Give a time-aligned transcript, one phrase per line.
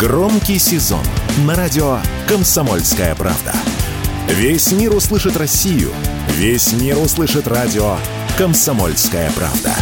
[0.00, 1.04] Громкий сезон
[1.46, 3.52] на радио «Комсомольская правда».
[4.28, 5.90] Весь мир услышит Россию.
[6.28, 7.96] Весь мир услышит радио
[8.38, 9.74] «Комсомольская правда».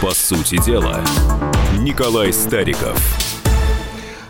[0.00, 1.00] По сути дела,
[1.80, 2.96] Николай Стариков.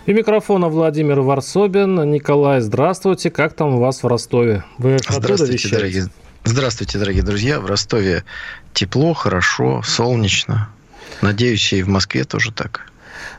[0.07, 2.11] И микрофона Владимир Варсобин.
[2.11, 3.31] Николай, здравствуйте.
[3.31, 4.65] Как там у вас в Ростове?
[4.79, 6.09] Вы здравствуйте, дорогие.
[6.49, 7.59] Здравствуйте, дорогие друзья.
[7.59, 8.23] В Ростове
[8.73, 10.69] тепло, хорошо, солнечно.
[11.21, 12.89] Надеюсь, и в Москве тоже так.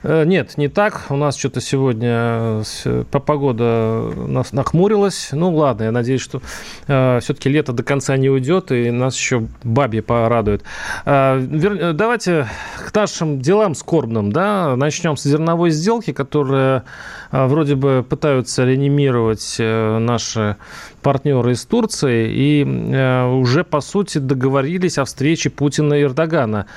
[0.03, 1.05] Э, нет, не так.
[1.09, 5.29] У нас что-то сегодня э, по погода нас нахмурилась.
[5.31, 6.41] Ну, ладно, я надеюсь, что
[6.87, 10.63] э, все-таки лето до конца не уйдет, и нас еще бабье порадует.
[11.05, 11.93] Э.
[11.93, 12.47] Давайте
[12.85, 14.31] к нашим делам скорбным.
[14.31, 14.75] Да?
[14.75, 16.83] Начнем с зерновой сделки, которая
[17.31, 20.57] э, вроде бы пытаются реанимировать э, наши
[21.01, 26.67] партнеры из Турции и э, уже, по сути, договорились о встрече Путина и Эрдогана.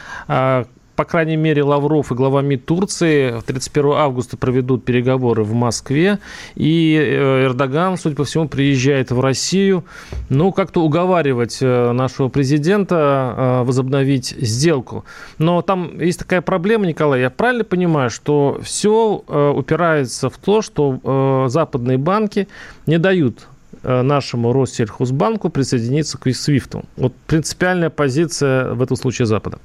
[1.00, 6.18] По крайней мере, Лавров и глава МИД Турции 31 августа проведут переговоры в Москве,
[6.56, 9.86] и э, Эрдоган, судя по всему, приезжает в Россию,
[10.28, 15.06] ну, как-то уговаривать э, нашего президента э, возобновить сделку.
[15.38, 19.24] Но там есть такая проблема, Николай, я правильно понимаю, что все
[19.56, 22.46] упирается в то, что западные банки
[22.84, 23.48] не дают
[23.82, 26.84] нашему Россельхозбанку присоединиться к SWIFT.
[26.98, 29.60] Вот принципиальная позиция в этом случае Запада.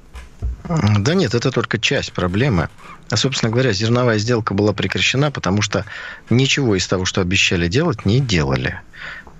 [0.68, 2.68] Да нет, это только часть проблемы.
[3.10, 5.84] А, собственно говоря, зерновая сделка была прекращена, потому что
[6.30, 8.80] ничего из того, что обещали делать, не делали.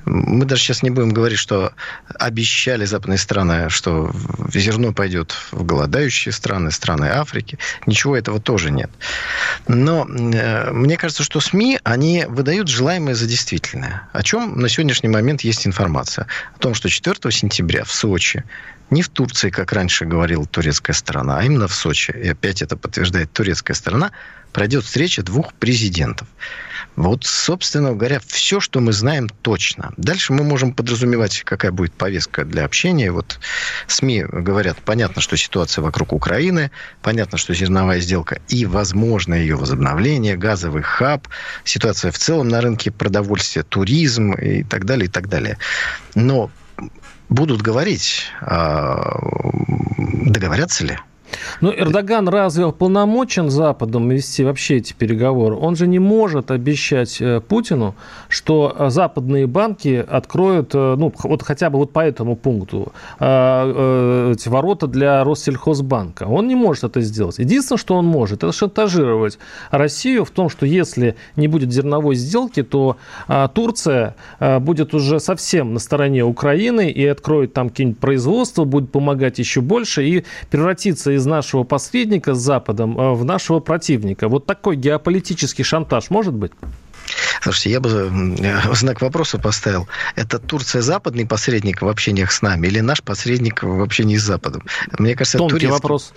[0.06, 1.72] Мы даже сейчас не будем говорить, что
[2.14, 4.12] обещали западные страны, что
[4.54, 7.58] зерно пойдет в голодающие страны, страны Африки.
[7.86, 8.88] Ничего этого тоже нет.
[9.66, 14.08] Но э, мне кажется, что СМИ, они выдают желаемое за действительное.
[14.12, 16.28] О чем на сегодняшний момент есть информация?
[16.54, 18.44] О том, что 4 сентября в Сочи
[18.90, 22.76] не в Турции, как раньше говорила турецкая сторона, а именно в Сочи, и опять это
[22.76, 24.12] подтверждает турецкая сторона,
[24.52, 26.28] пройдет встреча двух президентов.
[26.94, 29.92] Вот, собственно говоря, все, что мы знаем точно.
[29.98, 33.12] Дальше мы можем подразумевать, какая будет повестка для общения.
[33.12, 33.38] Вот
[33.86, 36.70] СМИ говорят, понятно, что ситуация вокруг Украины,
[37.02, 41.28] понятно, что зерновая сделка и, возможно, ее возобновление, газовый хаб,
[41.64, 45.58] ситуация в целом на рынке продовольствия, туризм и так далее, и так далее.
[46.14, 46.50] Но
[47.28, 49.18] будут говорить, а,
[50.26, 50.98] договорятся ли?
[51.60, 55.56] Но Эрдоган разве полномочен Западом вести вообще эти переговоры?
[55.56, 57.94] Он же не может обещать э, Путину,
[58.28, 64.48] что э, западные банки откроют, э, ну, вот хотя бы вот по этому пункту, эти
[64.48, 66.24] ворота для Россельхозбанка.
[66.24, 67.38] Он не может это сделать.
[67.38, 69.38] Единственное, что он может, это шантажировать
[69.70, 72.96] Россию в том, что если не будет зерновой сделки, то
[73.54, 74.14] Турция
[74.60, 80.04] будет уже совсем на стороне Украины и откроет там какие-нибудь производства, будет помогать еще больше
[80.04, 84.28] и превратится из нашего посредника с Западом э, в нашего противника.
[84.28, 86.52] Вот такой геополитический шантаж может быть?
[87.40, 89.88] Слушайте, я бы э, знак вопроса поставил.
[90.14, 94.62] Это Турция западный посредник в общениях с нами или наш посредник в общении с Западом?
[94.98, 96.12] Мне кажется, Тонкий турецкий, вопрос.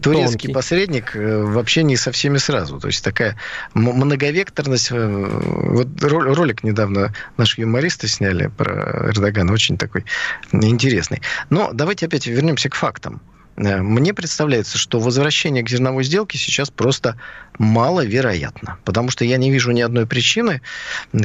[0.00, 0.52] турецкий Тонкий.
[0.52, 2.78] посредник э, в общении со всеми сразу.
[2.78, 3.36] То есть такая
[3.74, 4.90] многовекторность.
[4.90, 10.04] Вот ролик недавно наши юмористы сняли про Эрдогана, очень такой
[10.52, 11.22] интересный.
[11.50, 13.20] Но давайте опять вернемся к фактам.
[13.58, 17.16] Э, мне представляется, что возвращение к зерновой сделке сейчас просто
[17.58, 18.78] маловероятно.
[18.84, 20.62] Потому что я не вижу ни одной причины,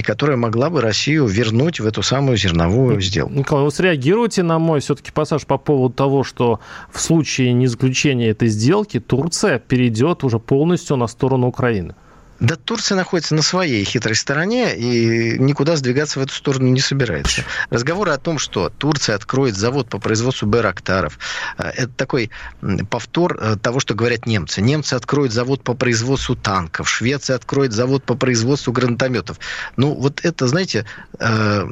[0.04, 3.34] которая могла бы Россию вернуть в эту самую зерновую сделку.
[3.34, 6.60] Николай, вы среагируйте на мой все-таки пассаж по поводу того, что
[6.92, 11.96] в случае незаключения этой сделки Турция перейдет уже полностью на сторону Украины.
[12.44, 17.46] Да Турция находится на своей хитрой стороне и никуда сдвигаться в эту сторону не собирается.
[17.70, 21.20] Разговоры о том, что Турция откроет завод по производству байрактаров,
[21.58, 22.32] э, это такой
[22.90, 24.62] повтор э, того, что говорят немцы.
[24.62, 29.40] Немцы откроют завод по производству танков, Швеция откроет завод по производству гранатометов.
[29.78, 30.86] Ну, вот это, знаете,
[31.20, 31.64] э,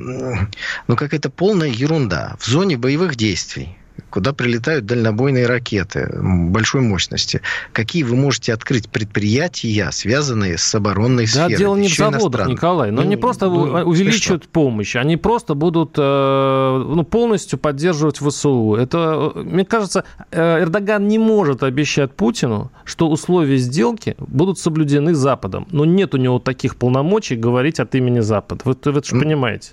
[0.88, 2.38] ну, какая-то полная ерунда.
[2.40, 3.78] В зоне боевых действий
[4.12, 7.42] куда прилетают дальнобойные ракеты большой мощности.
[7.72, 11.56] Какие вы можете открыть предприятия, связанные с оборонной да, сферой?
[11.56, 12.92] дело не в заводах, Николай.
[12.92, 14.52] Но ну, не просто ну, увеличивают смешно.
[14.52, 18.76] помощь, они просто будут э, ну, полностью поддерживать ВСУ.
[18.76, 25.68] Это, мне кажется, э, Эрдоган не может обещать Путину, что условия сделки будут соблюдены Западом.
[25.72, 28.62] Но нет у него таких полномочий говорить от имени Запада.
[28.66, 29.72] Вы, вы это же понимаете.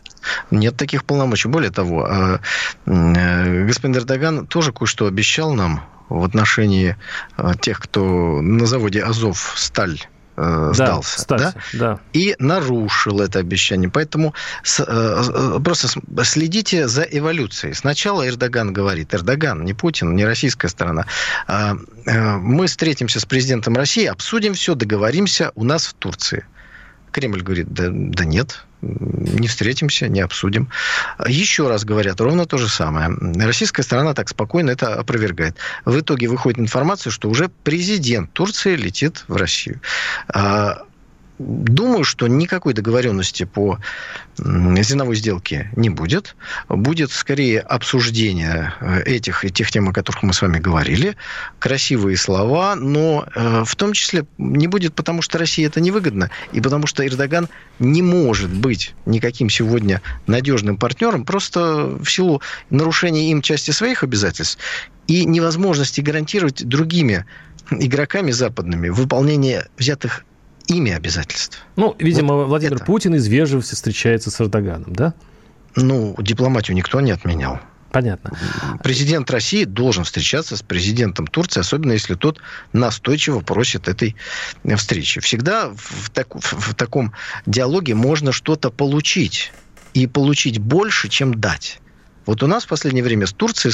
[0.50, 1.48] Нет таких полномочий.
[1.48, 6.96] Более того, э, господин Эрдоган Эрдоган тоже кое-что обещал нам в отношении
[7.36, 10.00] э, тех, кто на заводе Азов сталь
[10.36, 11.26] э, сдался.
[11.28, 11.78] Да, кстати, да?
[11.78, 12.00] да.
[12.12, 13.90] И нарушил это обещание.
[13.90, 15.88] Поэтому с, э, просто
[16.24, 17.74] следите за эволюцией.
[17.74, 21.06] Сначала Эрдоган говорит, Эрдоган, не Путин, не российская сторона,
[21.46, 21.74] э,
[22.06, 26.46] э, мы встретимся с президентом России, обсудим все, договоримся у нас в Турции.
[27.12, 30.68] Кремль говорит, да, да нет, не встретимся, не обсудим.
[31.26, 33.10] Еще раз говорят ровно то же самое.
[33.44, 35.56] Российская сторона так спокойно это опровергает.
[35.84, 39.80] В итоге выходит информация, что уже президент Турции летит в Россию.
[40.28, 40.82] А,
[41.38, 43.78] Думаю, что никакой договоренности по
[44.36, 46.36] зерновой сделке не будет.
[46.68, 51.16] Будет скорее обсуждение э, этих и тех тем, о которых мы с вами говорили.
[51.58, 56.60] Красивые слова, но э, в том числе не будет, потому что России это невыгодно, и
[56.60, 57.48] потому что Эрдоган
[57.78, 64.58] не может быть никаким сегодня надежным партнером, просто в силу нарушения им части своих обязательств
[65.06, 67.24] и невозможности гарантировать другими
[67.70, 70.24] игроками западными выполнение взятых
[70.68, 71.58] ими обязательств.
[71.76, 72.84] Ну, видимо, вот Владимир это.
[72.84, 75.14] Путин из вежливости встречается с Эрдоганом, да?
[75.76, 77.60] Ну, дипломатию никто не отменял.
[77.90, 78.32] Понятно.
[78.84, 82.40] Президент России должен встречаться с президентом Турции, особенно если тот
[82.72, 84.14] настойчиво просит этой
[84.76, 85.20] встречи.
[85.20, 87.14] Всегда в, так, в, в таком
[87.46, 89.52] диалоге можно что-то получить.
[89.94, 91.80] И получить больше, чем дать.
[92.28, 93.72] Вот у нас в последнее время с Турцией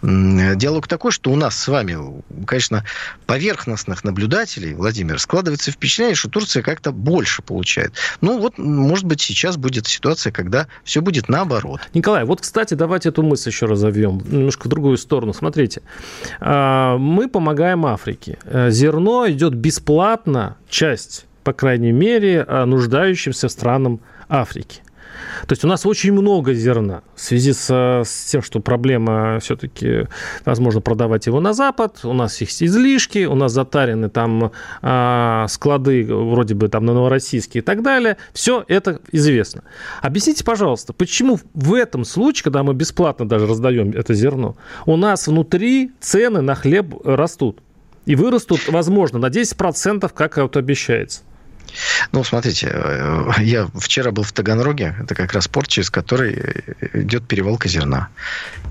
[0.00, 1.98] диалог такой, что у нас с вами,
[2.46, 2.82] конечно,
[3.26, 7.92] поверхностных наблюдателей, Владимир, складывается впечатление, что Турция как-то больше получает.
[8.22, 11.82] Ну вот, может быть, сейчас будет ситуация, когда все будет наоборот.
[11.92, 15.34] Николай, вот, кстати, давайте эту мысль еще разовьем немножко в другую сторону.
[15.34, 15.82] Смотрите,
[16.40, 18.38] а, мы помогаем Африке.
[18.44, 24.00] Э, зерно идет бесплатно, часть, по крайней мере, нуждающимся странам
[24.30, 24.80] Африки.
[25.46, 30.06] То есть у нас очень много зерна в связи с, с тем, что проблема все-таки,
[30.44, 32.00] возможно, продавать его на Запад.
[32.04, 34.52] У нас есть излишки, у нас затарены там
[34.82, 38.16] а, склады вроде бы там на Новороссийске и так далее.
[38.32, 39.62] Все это известно.
[40.02, 44.56] Объясните, пожалуйста, почему в этом случае, когда мы бесплатно даже раздаем это зерно,
[44.86, 47.60] у нас внутри цены на хлеб растут?
[48.06, 51.22] И вырастут, возможно, на 10%, как вот обещается.
[52.12, 57.26] Ну, смотрите, э, я вчера был в Таганроге, это как раз порт, через который идет
[57.26, 58.08] перевалка зерна.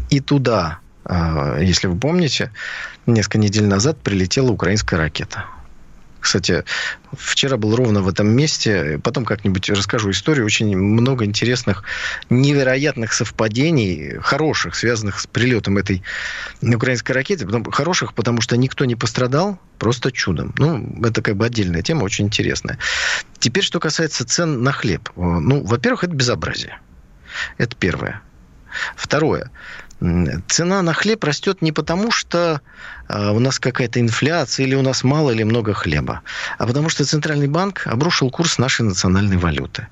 [0.09, 2.51] И туда, э, если вы помните,
[3.05, 5.45] несколько недель назад прилетела украинская ракета.
[6.19, 6.63] Кстати,
[7.13, 8.99] вчера был ровно в этом месте.
[9.03, 10.45] Потом как-нибудь расскажу историю.
[10.45, 11.83] Очень много интересных,
[12.29, 16.03] невероятных совпадений, хороших, связанных с прилетом этой
[16.61, 17.45] украинской ракеты.
[17.45, 20.53] Потом, хороших, потому что никто не пострадал, просто чудом.
[20.57, 22.77] Ну, это как бы отдельная тема, очень интересная.
[23.39, 25.09] Теперь, что касается цен на хлеб.
[25.15, 26.79] Ну, во-первых, это безобразие.
[27.57, 28.21] Это первое.
[28.95, 29.51] Второе.
[30.47, 32.61] Цена на хлеб растет не потому, что
[33.09, 36.21] а, у нас какая-то инфляция или у нас мало или много хлеба,
[36.57, 39.87] а потому что Центральный банк обрушил курс нашей национальной валюты.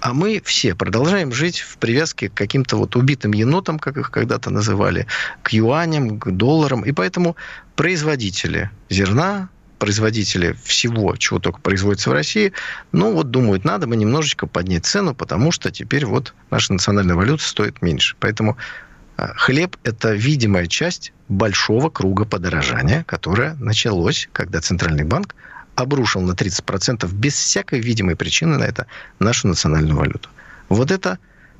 [0.00, 4.48] А мы все продолжаем жить в привязке к каким-то вот убитым енотам, как их когда-то
[4.48, 5.06] называли,
[5.42, 6.82] к юаням, к долларам.
[6.82, 7.36] И поэтому
[7.76, 12.52] производители зерна, производители всего, чего только производится в России,
[12.92, 17.42] ну вот думают, надо бы немножечко поднять цену, потому что теперь вот наша национальная валюта
[17.42, 18.16] стоит меньше.
[18.20, 18.56] Поэтому
[19.36, 25.34] хлеб– это видимая часть большого круга подорожания, которое началось, когда Центральный банк
[25.74, 28.86] обрушил на 30% без всякой видимой причины на это
[29.18, 30.28] нашу национальную валюту.
[30.68, 31.18] Вот это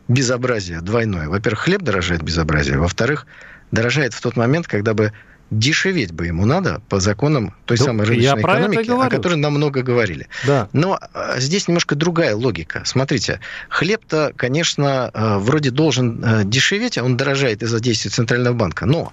[0.08, 1.28] безобразие двойное.
[1.28, 2.78] Во-первых, хлеб дорожает безобразие.
[2.78, 3.26] Во-вторых,
[3.70, 5.12] дорожает в тот момент, когда бы
[5.50, 9.82] дешеветь бы ему надо по законам той да, самой рыночной экономики, о которой нам много
[9.82, 10.28] говорили.
[10.46, 10.68] Да.
[10.72, 12.82] Но а, здесь немножко другая логика.
[12.84, 18.86] Смотрите, хлеб-то, конечно, а, вроде должен а, дешеветь, а он дорожает из-за действий Центрального банка.
[18.86, 19.12] Но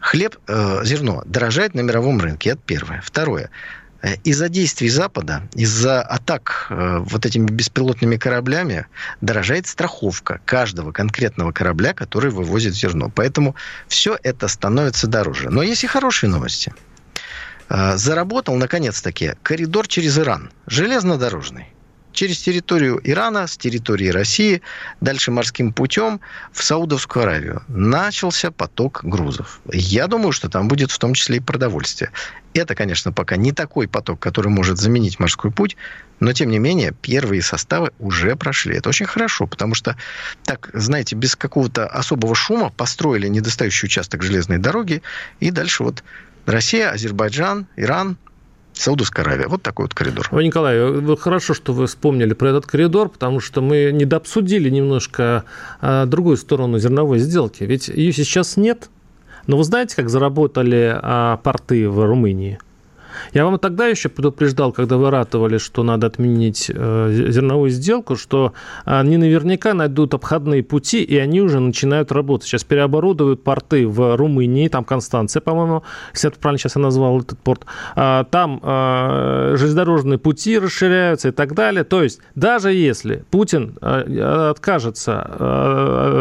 [0.00, 2.50] хлеб, зерно дорожает на мировом рынке.
[2.50, 3.00] Это первое.
[3.04, 3.50] Второе.
[4.04, 8.86] Э, из-за действий Запада, из-за атак э, вот этими беспилотными кораблями
[9.22, 13.10] дорожает страховка каждого конкретного корабля, который вывозит зерно.
[13.14, 13.54] Поэтому
[13.88, 15.48] все это становится дороже.
[15.48, 16.74] Но есть и хорошие новости.
[17.70, 21.68] Э, заработал, наконец-таки, коридор через Иран, железнодорожный
[22.14, 24.62] через территорию Ирана, с территории России,
[25.00, 26.20] дальше морским путем
[26.52, 27.62] в Саудовскую Аравию.
[27.68, 29.60] Начался поток грузов.
[29.72, 32.10] Я думаю, что там будет в том числе и продовольствие.
[32.54, 35.76] Это, конечно, пока не такой поток, который может заменить морской путь,
[36.20, 38.76] но, тем не менее, первые составы уже прошли.
[38.76, 39.96] Это очень хорошо, потому что,
[40.44, 45.02] так, знаете, без какого-то особого шума построили недостающий участок железной дороги,
[45.40, 46.04] и дальше вот
[46.46, 48.16] Россия, Азербайджан, Иран,
[48.74, 49.46] Саудовская Аравия.
[49.46, 50.28] Вот такой вот коридор.
[50.30, 55.44] Ой, Николай, хорошо, что вы вспомнили про этот коридор, потому что мы недообсудили немножко
[55.80, 57.64] а, другую сторону зерновой сделки.
[57.64, 58.90] Ведь ее сейчас нет.
[59.46, 62.58] Но вы знаете, как заработали а, порты в Румынии?
[63.32, 68.52] Я вам тогда еще предупреждал, когда вы ратовали, что надо отменить э, зерновую сделку, что
[68.84, 72.48] они наверняка найдут обходные пути, и они уже начинают работать.
[72.48, 77.38] Сейчас переоборудуют порты в Румынии, там Констанция, по-моему, если это правильно сейчас я назвал этот
[77.38, 77.64] порт.
[77.94, 81.84] А, там э, железнодорожные пути расширяются и так далее.
[81.84, 85.22] То есть даже если Путин э, откажется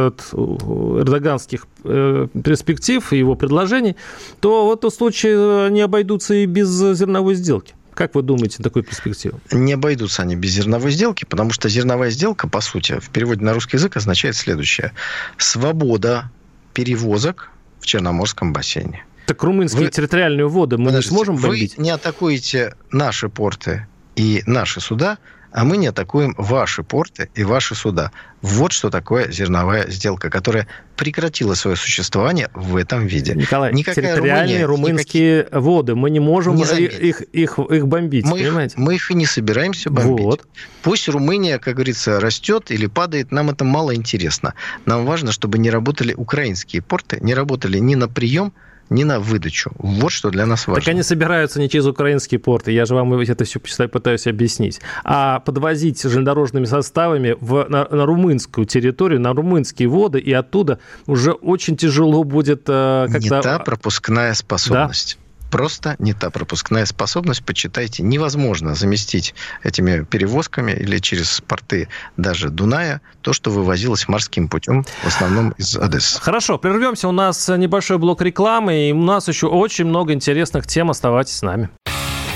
[0.07, 3.95] от эрдоганских перспектив и его предложений,
[4.39, 7.75] то в этом случае они обойдутся и без зерновой сделки.
[7.93, 9.39] Как вы думаете, такой перспективы?
[9.51, 13.53] Не обойдутся они без зерновой сделки, потому что зерновая сделка, по сути, в переводе на
[13.53, 14.93] русский язык означает следующее.
[15.37, 16.31] Свобода
[16.73, 19.05] перевозок в Черноморском бассейне.
[19.27, 21.77] Так румынские вы, территориальные воды мы не сможем бомбить?
[21.77, 25.17] Вы не атакуете наши порты и наши суда,
[25.53, 28.11] а мы не атакуем ваши порты и ваши суда.
[28.41, 30.67] Вот что такое зерновая сделка, которая
[30.97, 33.35] прекратила свое существование в этом виде.
[33.35, 35.59] Николай, Никакая территориальные Румыния, румынские никакие...
[35.61, 38.73] воды, мы не можем не их, их, их бомбить, мы понимаете?
[38.73, 40.25] Их, мы их и не собираемся бомбить.
[40.25, 40.47] Вот.
[40.81, 44.55] Пусть Румыния, как говорится, растет или падает, нам это мало интересно.
[44.85, 48.53] Нам важно, чтобы не работали украинские порты, не работали ни на прием,
[48.89, 49.71] не на выдачу.
[49.77, 50.81] Вот что для нас важно.
[50.81, 55.39] Так они собираются не через украинские порты, я же вам это все пытаюсь объяснить, а
[55.39, 61.77] подвозить железнодорожными составами в, на, на румынскую территорию, на румынские воды, и оттуда уже очень
[61.77, 62.63] тяжело будет...
[62.67, 63.37] Э, когда...
[63.37, 65.17] Не та пропускная способность.
[65.17, 65.22] Да?
[65.53, 67.45] Просто не та пропускная способность.
[67.45, 74.83] Почитайте, невозможно заместить этими перевозками или через порты даже Дуная то, что вывозилось морским путем,
[75.03, 76.19] в основном из Одессы.
[76.19, 77.07] Хорошо, прервемся.
[77.07, 80.89] У нас небольшой блок рекламы, и у нас еще очень много интересных тем.
[80.89, 81.69] Оставайтесь с нами.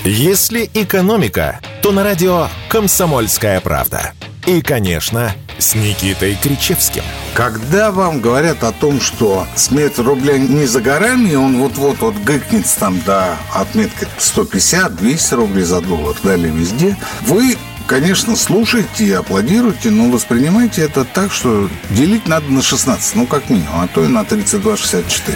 [0.03, 4.13] Если экономика, то на радио «Комсомольская правда».
[4.45, 7.03] И, конечно, с Никитой Кричевским.
[7.33, 12.15] Когда вам говорят о том, что смерть рубля не за горами, и он вот-вот вот
[12.15, 19.89] гыкнется там до отметки 150-200 рублей за доллар, далее везде, вы конечно, слушайте и аплодируйте,
[19.89, 24.07] но воспринимайте это так, что делить надо на 16, ну, как минимум, а то и
[24.07, 25.35] на 32,64.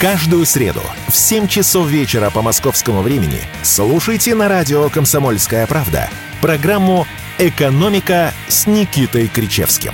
[0.00, 6.10] Каждую среду в 7 часов вечера по московскому времени слушайте на радио «Комсомольская правда»
[6.42, 7.06] программу
[7.38, 9.92] «Экономика» с Никитой Кричевским.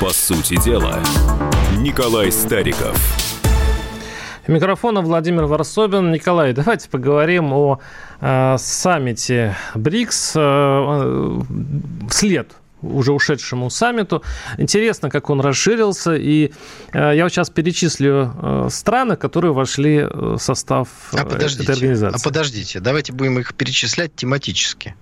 [0.00, 1.02] По сути дела,
[1.76, 2.96] Николай Стариков.
[4.46, 6.12] Микрофона Владимир Варсобин.
[6.12, 7.78] Николай, давайте поговорим о
[8.22, 10.32] э, саммите БРИКС.
[10.34, 11.40] Э, э,
[12.08, 12.52] вслед
[12.82, 14.22] уже ушедшему саммиту.
[14.58, 16.14] Интересно, как он расширился.
[16.14, 16.52] И
[16.92, 22.20] э, я вот сейчас перечислю э, страны, которые вошли в состав а этой организации.
[22.20, 24.94] А подождите, давайте будем их перечислять тематически.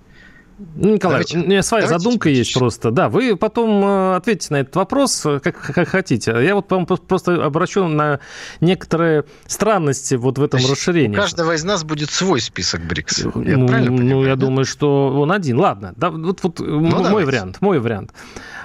[0.75, 2.91] Ну, Николай, давайте, у меня своя задумка есть просто.
[2.91, 6.31] Да, вы потом э, ответите на этот вопрос, э, как, как хотите.
[6.31, 8.19] Я вот вам просто обращу на
[8.59, 11.17] некоторые странности вот в этом Значит, расширении.
[11.17, 13.19] У каждого из нас будет свой список БРИКС.
[13.19, 14.17] Я ну, правильно понимаю?
[14.17, 14.45] Ну, я да?
[14.45, 15.59] думаю, что он один.
[15.59, 17.25] Ладно, да, вот, вот ну, мой давайте.
[17.25, 17.57] вариант.
[17.61, 18.11] Мой вариант.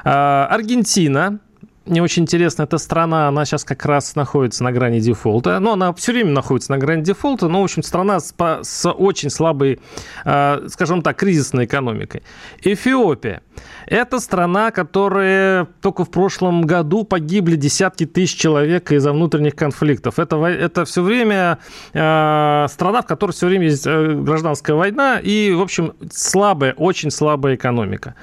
[0.04, 1.40] А, Аргентина,
[1.86, 5.58] мне очень интересно, эта страна, она сейчас как раз находится на грани дефолта.
[5.60, 9.30] Но она все время находится на грани дефолта, но, в общем, страна с, с очень
[9.30, 9.80] слабой,
[10.24, 12.22] э, скажем так, кризисной экономикой.
[12.62, 13.42] Эфиопия.
[13.86, 20.18] Это страна, которая только в прошлом году погибли десятки тысяч человек из-за внутренних конфликтов.
[20.18, 21.58] Это, это все время
[21.92, 27.10] э, страна, в которой все время есть э, гражданская война и, в общем, слабая, очень
[27.10, 28.14] слабая экономика.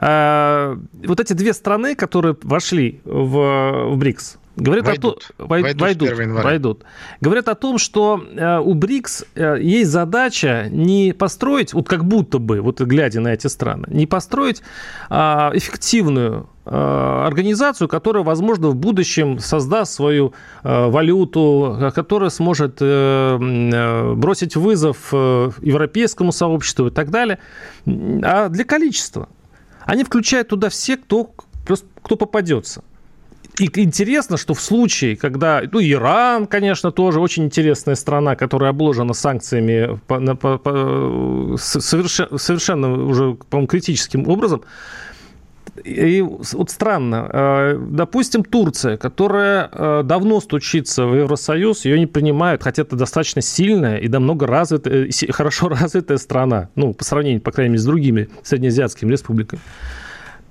[0.00, 4.38] Э, вот эти две страны, которые вошли в, в БРИКС.
[4.58, 6.10] Говорят войдут, о том, войдут, войдут,
[6.42, 6.84] войдут.
[7.20, 12.38] Говорят о том, что э, у БРИКС э, есть задача не построить, вот как будто
[12.38, 14.62] бы, вот глядя на эти страны, не построить
[15.10, 24.14] э, эффективную э, организацию, которая, возможно, в будущем создаст свою э, валюту, которая сможет э,
[24.16, 27.38] бросить вызов европейскому сообществу и так далее,
[27.86, 29.28] а для количества.
[29.84, 31.30] Они включают туда все, кто,
[32.02, 32.82] кто попадется.
[33.58, 35.62] И интересно, что в случае, когда...
[35.72, 43.04] Ну, Иран, конечно, тоже очень интересная страна, которая обложена санкциями по, по, по, совершенно, совершенно
[43.04, 44.62] уже, по-моему, критическим образом.
[45.84, 52.62] И вот странно, э, допустим, Турция, которая э, давно стучится в Евросоюз, ее не принимают,
[52.62, 57.72] хотя это достаточно сильная и намного развитая, хорошо развитая страна, ну, по сравнению, по крайней
[57.72, 59.60] мере, с другими среднеазиатскими республиками.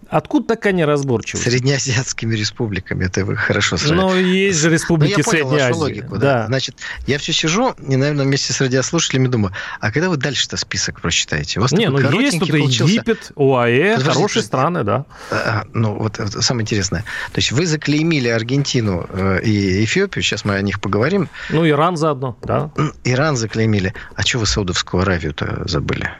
[0.09, 1.43] Откуда такая неразборчивость?
[1.43, 3.97] Среднеазиатскими республиками, это вы хорошо сказали.
[3.97, 5.79] Но есть же республики ну, я понял Средней вашу Азии.
[5.79, 6.45] логику, да.
[6.47, 11.01] Значит, я все сижу и, наверное, вместе с радиослушателями думаю, а когда вы дальше-то список
[11.01, 11.59] прочитаете?
[11.59, 12.93] У вас Не, ну есть тут получился.
[12.93, 15.05] Египет, ОАЭ, Подождите, хорошие страны, да.
[15.31, 17.01] А, Ну, вот это самое интересное.
[17.33, 21.29] То есть вы заклеймили Аргентину э, и Эфиопию, сейчас мы о них поговорим.
[21.49, 22.71] Ну, Иран заодно, да.
[23.03, 23.93] Иран заклеймили.
[24.15, 26.11] А что вы Саудовскую Аравию-то забыли?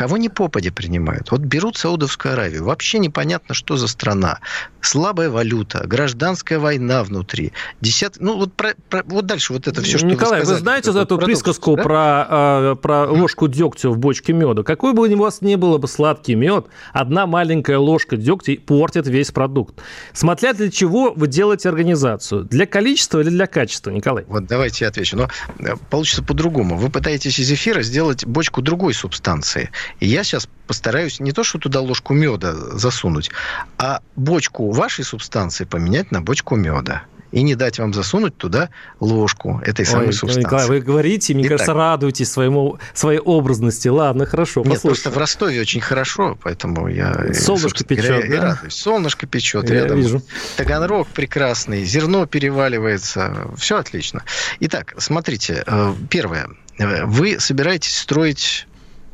[0.00, 1.30] Кого не попади принимают.
[1.30, 2.64] Вот берут Саудовскую Аравию.
[2.64, 4.38] Вообще непонятно, что за страна.
[4.80, 7.52] Слабая валюта, гражданская война внутри.
[7.82, 8.16] Десят...
[8.18, 10.62] Ну, вот, про- про- вот дальше вот это все, что Николай, вы вы, сказали.
[10.62, 11.82] знаете Вот эту продолжите, присказку да?
[11.82, 14.62] про, э, про ложку дегтя в бочке меда?
[14.62, 16.64] Какой бы у вас ни было бы сладкий мед,
[16.94, 19.82] одна маленькая ложка дегтя портит весь продукт.
[20.14, 22.44] Смотря для чего вы делаете организацию.
[22.44, 24.24] Для количества или для качества, Николай?
[24.28, 25.18] Вот давайте я отвечу.
[25.18, 25.28] Но
[25.58, 26.78] э, получится по-другому.
[26.78, 29.68] Вы пытаетесь из эфира сделать бочку другой субстанции.
[29.98, 33.30] И я сейчас постараюсь не то, что туда ложку меда засунуть,
[33.78, 37.02] а бочку вашей субстанции поменять на бочку меда.
[37.32, 40.40] И не дать вам засунуть туда ложку этой самой Ой, субстанции.
[40.40, 41.58] Николай, вы говорите, мне Итак.
[41.58, 43.86] кажется, радуетесь своему, своей образности.
[43.86, 47.12] Ладно, хорошо, Нет, просто в Ростове очень хорошо, поэтому я...
[47.28, 48.42] э, Солнышко говоря, печет, и да?
[48.42, 48.74] радуюсь.
[48.74, 50.00] Солнышко печет Я рядом.
[50.00, 50.22] вижу.
[50.56, 54.24] Таганрог прекрасный, зерно переваливается, все отлично.
[54.58, 56.48] Итак, смотрите, э, первое.
[56.78, 58.66] Э, Вы собираетесь строить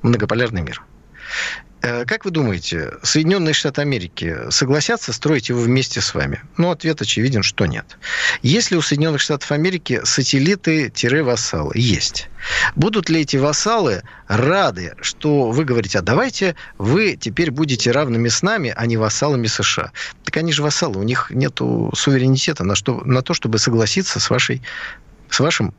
[0.06, 0.82] многополярный мир.
[1.82, 6.42] Э, Как вы думаете, Соединенные Штаты Америки согласятся строить его вместе с вами?
[6.56, 7.98] Ну, ответ очевиден, что нет.
[8.42, 11.72] Есть ли у Соединенных Штатов Америки сателлиты-вассалы?
[11.74, 12.28] Есть.
[12.76, 18.42] Будут ли эти вассалы рады, что вы говорите, а давайте вы теперь будете равными с
[18.42, 19.92] нами, а не вассалами США?
[20.24, 21.58] Так они же вассалы, у них нет
[21.94, 24.62] суверенитета на, что, на то, чтобы согласиться с, вашей,
[25.30, 25.74] с вашим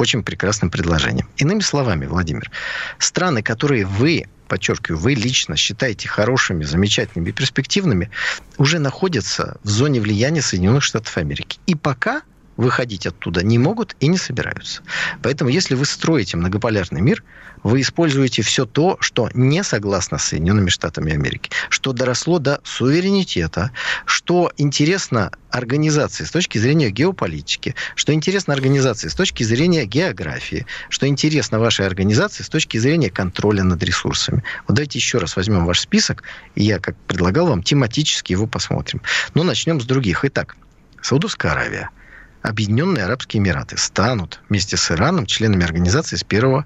[0.00, 1.28] очень прекрасным предложением.
[1.36, 2.50] Иными словами, Владимир,
[2.98, 8.10] страны, которые вы, подчеркиваю, вы лично считаете хорошими, замечательными и перспективными,
[8.56, 11.58] уже находятся в зоне влияния Соединенных Штатов Америки.
[11.66, 12.22] И пока
[12.60, 14.82] выходить оттуда не могут и не собираются.
[15.22, 17.24] Поэтому, если вы строите многополярный мир,
[17.62, 23.70] вы используете все то, что не согласно с Соединенными Штатами Америки, что доросло до суверенитета,
[24.04, 31.06] что интересно организации с точки зрения геополитики, что интересно организации с точки зрения географии, что
[31.06, 34.44] интересно вашей организации с точки зрения контроля над ресурсами.
[34.68, 36.22] Вот давайте еще раз возьмем ваш список,
[36.54, 39.00] и я, как предлагал вам, тематически его посмотрим.
[39.34, 40.24] Но начнем с других.
[40.24, 40.56] Итак,
[41.00, 41.90] Саудовская Аравия–
[42.42, 46.64] Объединенные Арабские Эмираты станут вместе с Ираном членами организации с 1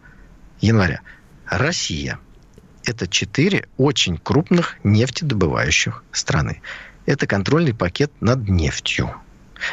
[0.60, 1.00] января.
[1.46, 2.18] Россия–
[2.84, 6.62] это четыре очень крупных нефтедобывающих страны.
[7.06, 9.14] Это контрольный пакет над нефтью.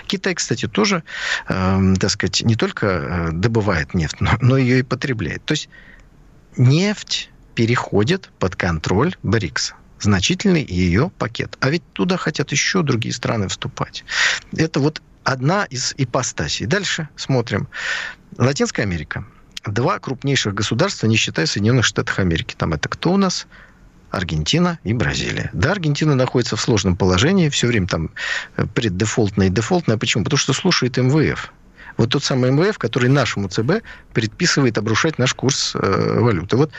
[0.08, 1.04] Китай, кстати, тоже,
[1.48, 5.44] э, так сказать, не только э, добывает нефть, но, но ее и потребляет.
[5.46, 5.70] То есть
[6.58, 11.58] нефть переходит под контроль БРИКС значительный ее пакет.
[11.60, 14.04] А ведь туда хотят еще другие страны вступать.
[14.56, 16.66] Это вот одна из ипостасей.
[16.66, 17.68] Дальше смотрим.
[18.38, 19.26] Латинская Америка.
[19.66, 22.56] Два крупнейших государства, не считая Соединенных Штатов Америки.
[22.58, 23.48] Там это кто у нас?
[24.10, 25.50] Аргентина и Бразилия.
[25.54, 28.12] Да, Аргентина находится в сложном положении, все время там
[28.76, 29.98] преддефолтная и дефолтная.
[29.98, 30.26] Почему?
[30.26, 31.54] Потому что слушает МВФ.
[31.98, 36.58] Вот тот самый МВФ, который нашему ЦБ предписывает обрушать наш курс э, валюты.
[36.58, 36.72] Вот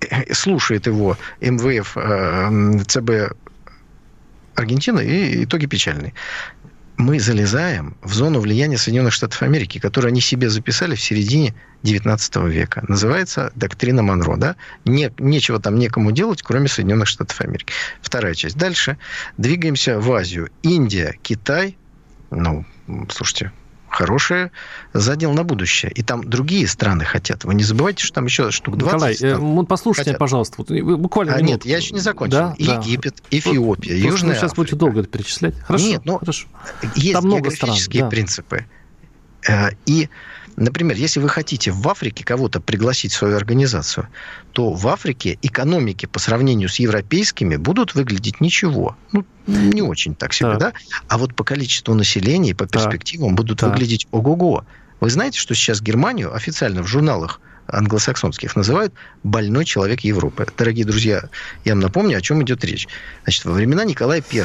[0.00, 3.36] э, слушает его МВФ, э, ЦБ
[4.54, 6.14] Аргентины, и итоги печальные
[7.02, 12.36] мы залезаем в зону влияния Соединенных Штатов Америки, которую они себе записали в середине 19
[12.48, 12.84] века.
[12.86, 14.36] Называется доктрина Монро.
[14.36, 14.56] Да?
[14.84, 17.72] Не, нечего там некому делать, кроме Соединенных Штатов Америки.
[18.00, 18.56] Вторая часть.
[18.56, 18.98] Дальше
[19.36, 20.50] двигаемся в Азию.
[20.62, 21.76] Индия, Китай.
[22.30, 22.64] Ну,
[23.10, 23.52] слушайте,
[23.92, 24.50] хорошее
[24.92, 25.92] задел на будущее.
[25.92, 27.44] И там другие страны хотят.
[27.44, 29.60] Вы не забывайте, что там еще штук 20 Николай, стран.
[29.60, 30.18] э, послушайте, хотят.
[30.18, 31.52] пожалуйста, вот, вы буквально А минутку.
[31.52, 32.38] нет, я еще не закончил.
[32.38, 32.56] Да?
[32.58, 32.74] Да.
[32.78, 35.54] Египет, Эфиопия, Просто Южная сейчас будете долго это перечислять.
[35.60, 36.48] Хорошо, Нет, ну, хорошо.
[36.94, 38.08] Есть Там много стран, географические да.
[38.08, 38.66] принципы.
[39.48, 40.08] Э, И,
[40.56, 44.08] например, если вы хотите в Африке кого-то пригласить в свою организацию,
[44.52, 48.96] то в Африке экономики по сравнению с европейскими будут выглядеть ничего.
[49.12, 50.58] Ну, не очень так себе, Так.
[50.58, 50.72] да?
[51.08, 53.70] А вот по количеству населения и по перспективам будут Так.
[53.70, 54.64] выглядеть ого-го.
[55.00, 57.40] Вы знаете, что сейчас Германию официально в журналах
[57.72, 60.46] англосаксонских называют больной человек Европы.
[60.56, 61.24] Дорогие друзья,
[61.64, 62.86] я вам напомню, о чем идет речь.
[63.24, 64.44] Значит, во времена Николая I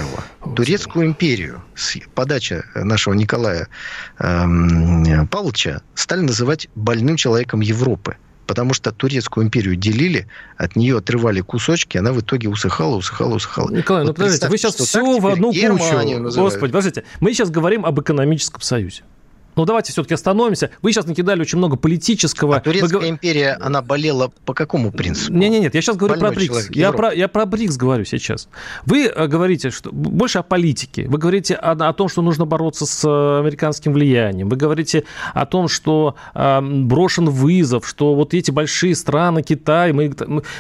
[0.55, 3.67] Турецкую империю с подачи нашего Николая
[4.19, 8.17] эм, Павловича стали называть больным человеком Европы.
[8.47, 13.69] Потому что Турецкую империю делили, от нее отрывали кусочки, она в итоге усыхала, усыхала, усыхала.
[13.69, 15.59] Николай, ну Вот подождите, вы сейчас все в одну кучу.
[16.21, 16.53] называют.
[16.53, 17.03] Господи, подождите.
[17.19, 19.03] Мы сейчас говорим об экономическом союзе.
[19.57, 20.69] Ну, давайте все-таки остановимся.
[20.83, 22.57] Вы сейчас накидали очень много политического...
[22.57, 23.09] А Турецкая Вы...
[23.09, 25.35] империя, она болела по какому принципу?
[25.35, 26.69] Не-не-нет, я сейчас говорю Больной про БРИКС.
[26.69, 28.49] Я про, я про БРИКС говорю сейчас.
[28.85, 31.07] Вы э, говорите что больше о политике.
[31.07, 34.47] Вы говорите о, о том, что нужно бороться с э, американским влиянием.
[34.47, 40.13] Вы говорите о том, что э, брошен вызов, что вот эти большие страны, Китай, мы,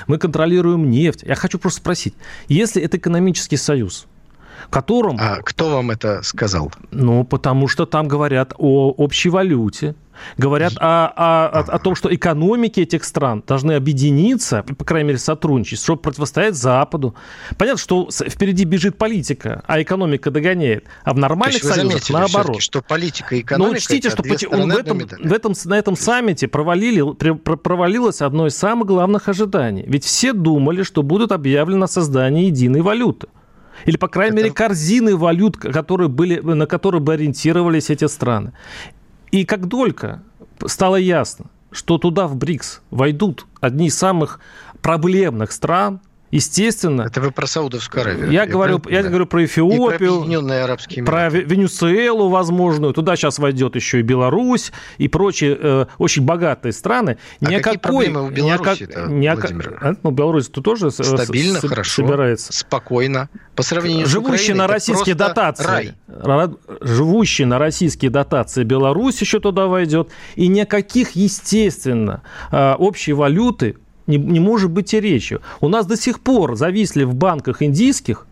[0.07, 1.21] мы контролируем нефть.
[1.21, 2.15] Я хочу просто спросить,
[2.47, 4.07] если это экономический союз,
[4.69, 5.17] котором...
[5.19, 6.71] А кто вам это сказал?
[6.91, 9.95] Ну, потому что там говорят о общей валюте,
[10.37, 15.19] говорят о, о, о, о том, что экономики этих стран должны объединиться, по крайней мере,
[15.19, 17.15] сотрудничать, чтобы противостоять Западу.
[17.57, 20.85] Понятно, что впереди бежит политика, а экономика догоняет.
[21.03, 22.61] А в нормальных союзах наоборот.
[22.61, 23.71] что политика и экономика...
[23.71, 27.01] Но учтите, что он в этом, в этом, на этом саммите провалили,
[27.55, 29.83] провалилось одно из самых главных ожиданий.
[29.87, 33.27] Ведь все думали, что будут объявлено создание единой валюты.
[33.85, 34.43] Или, по крайней Это...
[34.43, 38.53] мере, корзины валют, которые были, на которые бы ориентировались эти страны.
[39.31, 40.23] И как только
[40.65, 44.39] стало ясно, что туда, в БРИКС, войдут одни из самых
[44.81, 47.03] проблемных стран, Естественно.
[47.03, 48.31] Это вы про Саудовскую Аравию.
[48.31, 49.09] Я, говорю, я да.
[49.09, 52.93] говорю про Эфиопию, и про, Арабские про Венесуэлу возможную.
[52.93, 57.17] Туда сейчас войдет еще и Беларусь и прочие э, очень богатые страны.
[57.39, 59.77] А никакой, какие проблемы у Беларуси Владимир?
[59.81, 62.51] А, ну, Беларусь тут тоже Стабильно, с, хорошо, собирается.
[62.51, 63.29] спокойно.
[63.55, 65.65] По сравнению Живущие с Украиной, на российские дотации.
[65.65, 65.95] Рай.
[66.81, 70.09] Живущие на российские дотации Беларусь еще туда войдет.
[70.35, 75.39] И никаких, естественно, э, общей валюты не, не может быть и речи.
[75.61, 78.25] У нас до сих пор зависли в банках индийских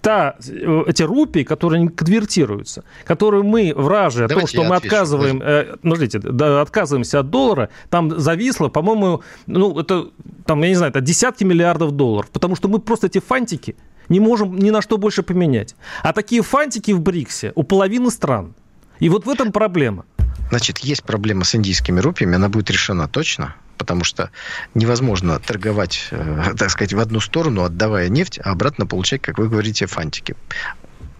[0.00, 5.42] та, э, эти рупии, которые не конвертируются, которые мы, вражи, о том, что мы отказываем,
[5.42, 10.08] э, подождите, да, отказываемся от доллара, там зависло, по-моему, ну, это,
[10.46, 13.74] там, я не знаю, это десятки миллиардов долларов, потому что мы просто эти фантики
[14.08, 15.74] не можем ни на что больше поменять.
[16.02, 18.54] А такие фантики в БРИКСе у половины стран.
[19.00, 20.04] И вот в этом проблема.
[20.50, 23.54] Значит, есть проблема с индийскими рупиями, она будет решена точно?
[23.78, 24.30] Потому что
[24.74, 29.48] невозможно торговать, э, так сказать, в одну сторону, отдавая нефть, а обратно получать, как вы
[29.48, 30.36] говорите, фантики.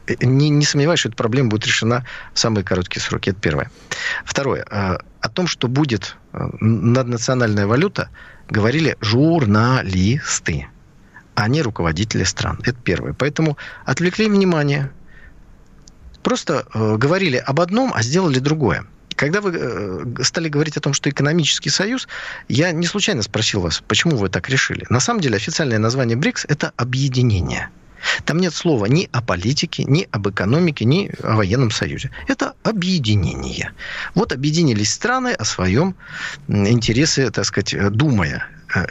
[0.06, 3.30] Э, не, не сомневаюсь, что эта проблема будет решена в самые короткие сроки.
[3.30, 3.70] Это первое.
[4.24, 4.66] Второе.
[4.70, 8.10] Э, о том, что будет наднациональная валюта,
[8.48, 10.68] говорили журналисты,
[11.34, 12.60] а не руководители стран.
[12.62, 13.14] Это первое.
[13.14, 14.90] Поэтому отвлекли внимание.
[16.22, 18.84] Просто говорили об одном, а сделали другое.
[19.18, 22.06] Когда вы э, стали говорить о том, что экономический союз,
[22.48, 24.86] я не случайно спросил вас, почему вы так решили.
[24.90, 27.68] На самом деле официальное название БРИКС– это объединение.
[28.24, 32.12] Там нет слова ни о политике, ни об экономике, ни о военном союзе.
[32.28, 33.72] Это объединение.
[34.14, 35.96] Вот объединились страны о своем
[36.46, 38.86] интересе, так сказать, думая э,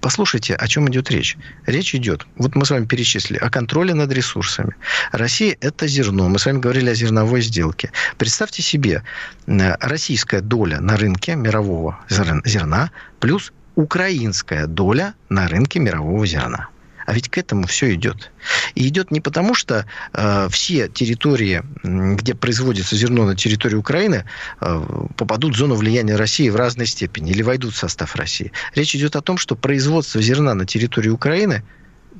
[0.00, 1.36] Послушайте, о чем идет речь.
[1.66, 4.74] Речь идет, вот мы с вами перечислили, о контроле над ресурсами.
[5.12, 6.28] Россия– это зерно.
[6.28, 7.92] Мы с вами говорили о зерновой сделке.
[8.16, 9.02] Представьте себе,
[9.46, 16.69] э, российская доля на рынке мирового зерна плюс украинская доля на рынке мирового зерна.
[17.10, 18.30] А ведь к этому все идет.
[18.76, 24.26] И идет не потому, что э, все территории, где производится зерно на территории Украины,
[24.60, 28.52] э, попадут в зону влияния России в разной степени или войдут в состав России.
[28.76, 31.64] Речь идет о том, что производство зерна на территории Украины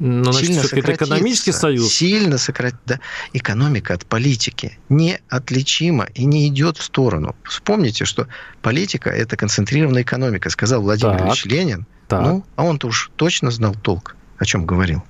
[0.00, 1.92] но, ну, значит, сильно это экономический союз.
[1.92, 2.82] Сильно сократится.
[2.86, 3.00] Да.
[3.32, 7.36] Экономика от политики неотличима и не идет в сторону.
[7.44, 8.26] Вспомните, что
[8.60, 11.86] политика– это концентрированная экономика, сказал Владимир так, Ильич Ленин.
[12.08, 12.22] Так.
[12.22, 15.04] Ну, а он-то уж точно знал толк о чем говорил.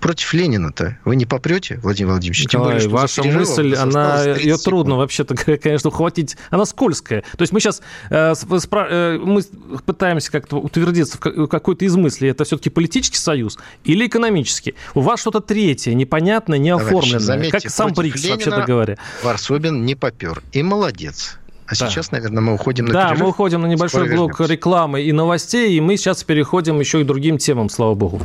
[0.00, 2.44] Против Ленина-то вы не попрете, Владимир Владимирович?
[2.44, 6.36] Николай, Тем более, ваша мысль, она, ее трудно вообще-то, конечно, ухватить.
[6.50, 7.22] Она скользкая.
[7.22, 9.42] То есть мы сейчас э, э, мы
[9.86, 12.28] пытаемся как-то утвердиться в какой-то из мыслей.
[12.28, 14.74] Это все-таки политический союз или экономический?
[14.94, 17.18] У вас что-то третье, непонятное, не оформленное.
[17.18, 18.98] Заметьте, как сам БРИКС, вообще-то говоря.
[19.24, 20.42] Варсобин не попер.
[20.52, 21.38] И молодец.
[21.68, 21.90] А да.
[21.90, 23.20] сейчас, наверное, мы уходим на Да, перерыв.
[23.20, 24.52] мы уходим на небольшой Скоро блок вернемся.
[24.52, 28.20] рекламы и новостей, и мы сейчас переходим еще и к другим темам, слава богу.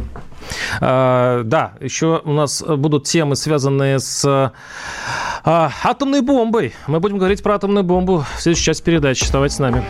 [0.80, 4.24] А, да, еще у нас будут темы, связанные с
[5.44, 6.74] а, атомной бомбой.
[6.88, 9.24] Мы будем говорить про атомную бомбу в следующей части передачи.
[9.24, 9.84] Оставайтесь с нами.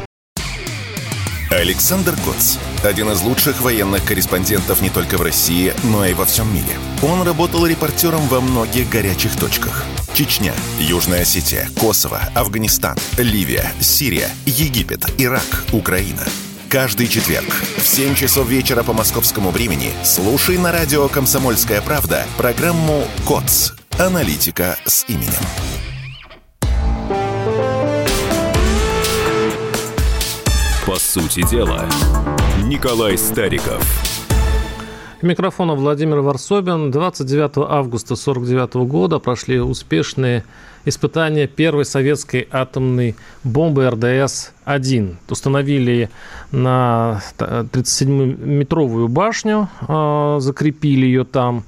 [1.49, 2.55] Александр Коц.
[2.83, 6.71] Один из лучших военных корреспондентов не только в России, но и во всем мире.
[7.03, 9.85] Он работал репортером во многих горячих точках.
[10.13, 16.23] Чечня, Южная Осетия, Косово, Афганистан, Ливия, Сирия, Египет, Ирак, Украина.
[16.69, 17.47] Каждый четверг
[17.77, 23.73] в 7 часов вечера по московскому времени слушай на радио «Комсомольская правда» программу «КОЦ.
[23.97, 25.33] Аналитика с именем».
[30.85, 31.89] По сути дела,
[32.63, 34.10] Николай Стариков.
[35.23, 36.91] Микрофона Владимир Варсобин.
[36.91, 40.43] 29 августа 1949 года прошли успешные
[40.85, 45.15] испытания первой советской атомной бомбы РДС-1.
[45.29, 46.09] Установили
[46.51, 51.63] на 37-метровую башню, а, закрепили ее там.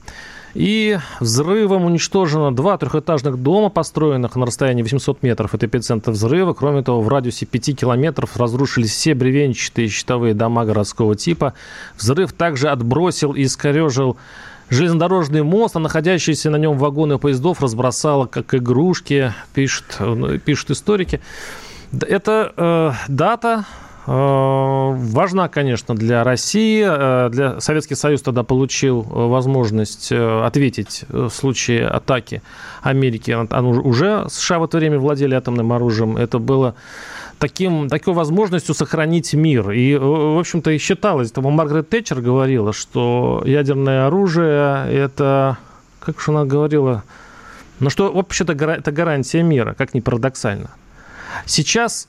[0.53, 6.53] И взрывом уничтожено два трехэтажных дома, построенных на расстоянии 800 метров Это эпицентр взрыва.
[6.53, 11.53] Кроме того, в радиусе 5 километров разрушились все бревенчатые щитовые дома городского типа.
[11.97, 14.17] Взрыв также отбросил и искорежил
[14.69, 19.97] железнодорожный мост, а находящиеся на нем вагоны поездов разбросало как игрушки, пишут,
[20.45, 21.19] пишут историки.
[21.91, 23.65] Это э, дата
[24.05, 26.83] важна, конечно, для России.
[26.85, 32.41] Э, для Советский Союз тогда получил э, возможность ответить в случае атаки
[32.81, 33.31] Америки.
[33.31, 36.17] Уже США в это время владели атомным оружием.
[36.17, 36.75] Это было
[37.39, 39.71] таким, такой возможностью сохранить мир.
[39.71, 45.57] И, в общем-то, и считалось, там Маргарет Тэтчер говорила, что ядерное оружие– это,
[45.99, 47.03] как же она говорила,
[47.79, 50.69] ну что, вообще-то, это гарантия мира, как ни парадоксально.
[51.45, 52.07] Сейчас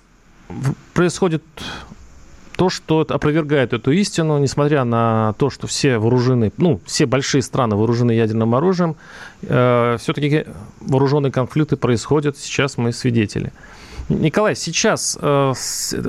[0.93, 1.43] происходит
[2.57, 7.77] то, что опровергает эту истину, несмотря на то, что все вооружены, ну, все большие страны
[7.77, 8.97] вооружены ядерным оружием,
[9.43, 10.47] э, все-таки
[10.81, 13.53] вооруженные конфликты происходят, сейчас мы свидетели.
[14.09, 15.55] Николай, сейчас э,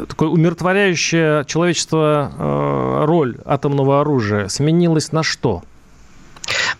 [0.07, 5.63] такое умиротворяющая человечество э, роль атомного оружия сменилась на что?–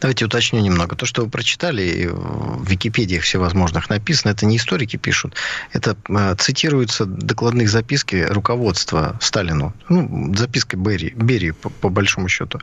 [0.01, 0.95] Давайте уточню немного.
[0.95, 5.36] То, что вы прочитали, в Википедиях всевозможных написано, это не историки пишут.
[5.73, 9.73] Это э, цитируются докладных записки руководства Сталину.
[9.89, 12.60] Ну, записка Берии, Берии по, по большому счету.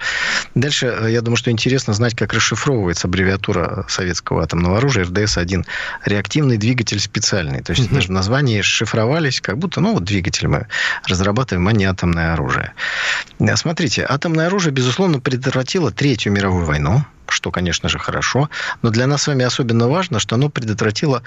[0.54, 5.64] Дальше, э, я думаю, что интересно знать, как расшифровывается аббревиатура советского атомного оружия РДС-1.
[6.04, 7.62] Реактивный двигатель специальный.
[7.62, 10.66] То есть, даже в названии шифровались, как будто, ну, вот двигатель мы
[11.08, 12.74] разрабатываем, а не атомное оружие.
[13.40, 16.91] Э, смотрите, атомное оружие, безусловно, предотвратило Третью мировую войну
[17.28, 18.50] что, конечно же, хорошо.
[18.82, 21.22] Но для нас с вами особенно важно, что оно предотвратило,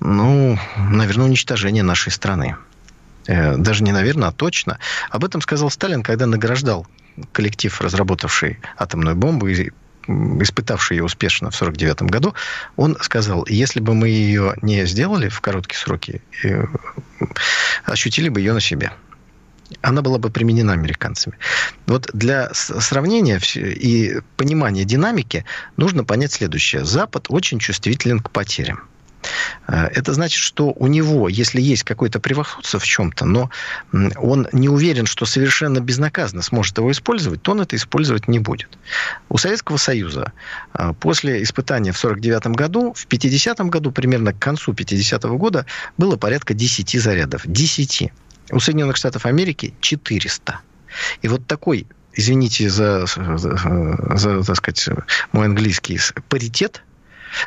[0.00, 2.56] ну, наверное, уничтожение нашей страны.
[3.26, 4.78] Э, даже не наверное, а точно.
[5.10, 6.86] Об этом сказал Сталин, когда награждал
[7.32, 9.70] коллектив, разработавший атомную бомбу и
[10.08, 12.34] испытавший ее успешно в 1949 году,
[12.76, 16.64] он сказал, если бы мы ее не сделали в короткие сроки, э,
[17.84, 18.92] ощутили бы ее на себе
[19.82, 21.36] она была бы применена американцами.
[21.86, 25.44] Вот для сравнения и понимания динамики
[25.76, 26.84] нужно понять следующее.
[26.84, 28.88] Запад очень чувствителен к потерям.
[29.66, 33.50] Э, это значит, что у него, если есть какое-то превосходство в чем-то, но
[33.92, 38.78] он не уверен, что совершенно безнаказанно сможет его использовать, то он это использовать не будет.
[39.28, 40.32] У Советского Союза
[40.74, 45.66] э, после испытания в 1949 году, в 50 году, примерно к концу 50 -го года,
[45.96, 47.42] было порядка 10 зарядов.
[47.46, 48.12] 10.
[48.50, 50.60] У Соединенных Штатов Америки 400.
[51.22, 54.88] И вот такой, извините за, за, за так сказать,
[55.32, 56.82] мой английский, паритет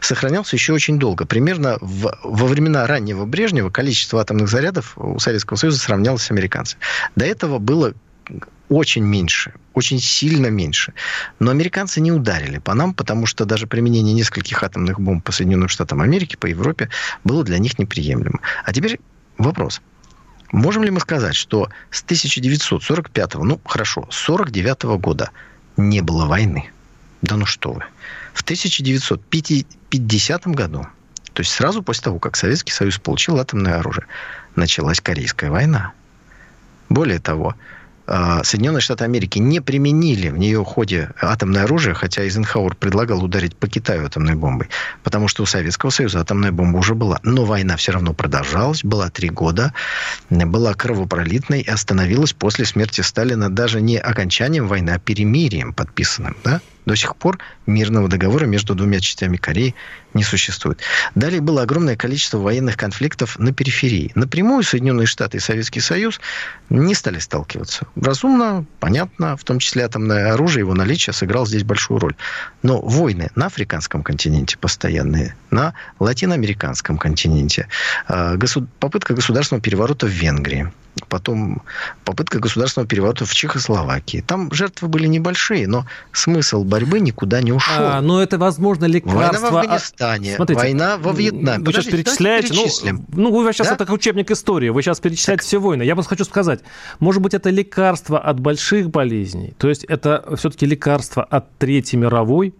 [0.01, 1.25] сохранялся еще очень долго.
[1.25, 6.81] Примерно в, во времена раннего Брежнева количество атомных зарядов у Советского Союза сравнялось с американцами.
[7.15, 7.93] До этого было
[8.69, 10.93] очень меньше, очень сильно меньше.
[11.39, 15.69] Но американцы не ударили по нам, потому что даже применение нескольких атомных бомб по Соединенным
[15.69, 16.89] Штатам Америки, по Европе,
[17.23, 18.41] было для них неприемлемым.
[18.63, 18.99] А теперь
[19.39, 19.81] вопрос.
[20.51, 25.29] Можем ли мы сказать, что с 1945, ну хорошо, 49 года
[25.77, 26.71] не было войны?
[27.21, 27.83] Да ну что вы.
[28.33, 30.87] В 1950 году,
[31.33, 34.07] то есть сразу после того, как Советский Союз получил атомное оружие,
[34.55, 35.93] началась Корейская война.
[36.89, 37.53] Более того,
[38.43, 43.67] Соединенные Штаты Америки не применили в нее ходе атомное оружие, хотя Эйзенхауэр предлагал ударить по
[43.67, 44.69] Китаю атомной бомбой,
[45.03, 47.19] потому что у Советского Союза атомная бомба уже была.
[47.23, 49.73] Но война все равно продолжалась, была три года,
[50.29, 56.35] была кровопролитной и остановилась после смерти Сталина даже не окончанием войны, а перемирием подписанным.
[56.43, 56.61] Да?
[56.89, 59.75] До сих пор мирного договора между двумя частями Кореи
[60.15, 60.79] не существует.
[61.13, 64.11] Далее было огромное количество военных конфликтов на периферии.
[64.15, 66.19] Напрямую Соединенные Штаты и Советский Союз
[66.71, 67.85] не стали сталкиваться.
[67.95, 72.15] Разумно, понятно, в том числе атомное оружие, его наличие сыграло здесь большую роль.
[72.63, 77.67] Но войны на африканском континенте постоянные, на латиноамериканском континенте,
[78.07, 78.35] а,
[78.79, 80.73] попытка государственного переворота в Венгрии,
[81.07, 81.61] потом
[82.03, 84.23] попытка государственного переворота в Чехословакии.
[84.25, 87.75] Там жертвы были небольшие, но смысл борьбы никуда не ушел.
[87.77, 89.17] А, но это, возможно, лекарство...
[89.17, 91.63] Война в Афганистане, Смотрите, война во Вьетнаме.
[91.63, 92.53] Вы сейчас перечисляете...
[92.83, 93.73] Ну, ну, вы сейчас да?
[93.75, 94.69] это как учебник истории.
[94.69, 95.47] Вы сейчас перечисляете так.
[95.47, 95.83] все войны.
[95.83, 96.61] Я вам хочу сказать,
[96.99, 99.53] может быть, это лекарство от больших болезней.
[99.57, 102.53] То есть это все-таки лекарство от Третьей мировой,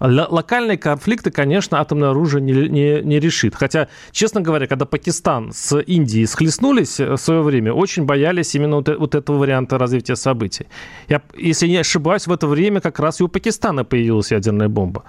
[0.00, 3.54] Локальные конфликты, конечно, атомное оружие не, не, не решит.
[3.54, 8.88] Хотя, честно говоря, когда Пакистан с Индией схлестнулись в свое время, очень боялись именно вот,
[8.88, 10.66] вот этого варианта развития событий.
[11.08, 15.04] Я, если не ошибаюсь, в это время как раз и у Пакистана появилась ядерная бомба.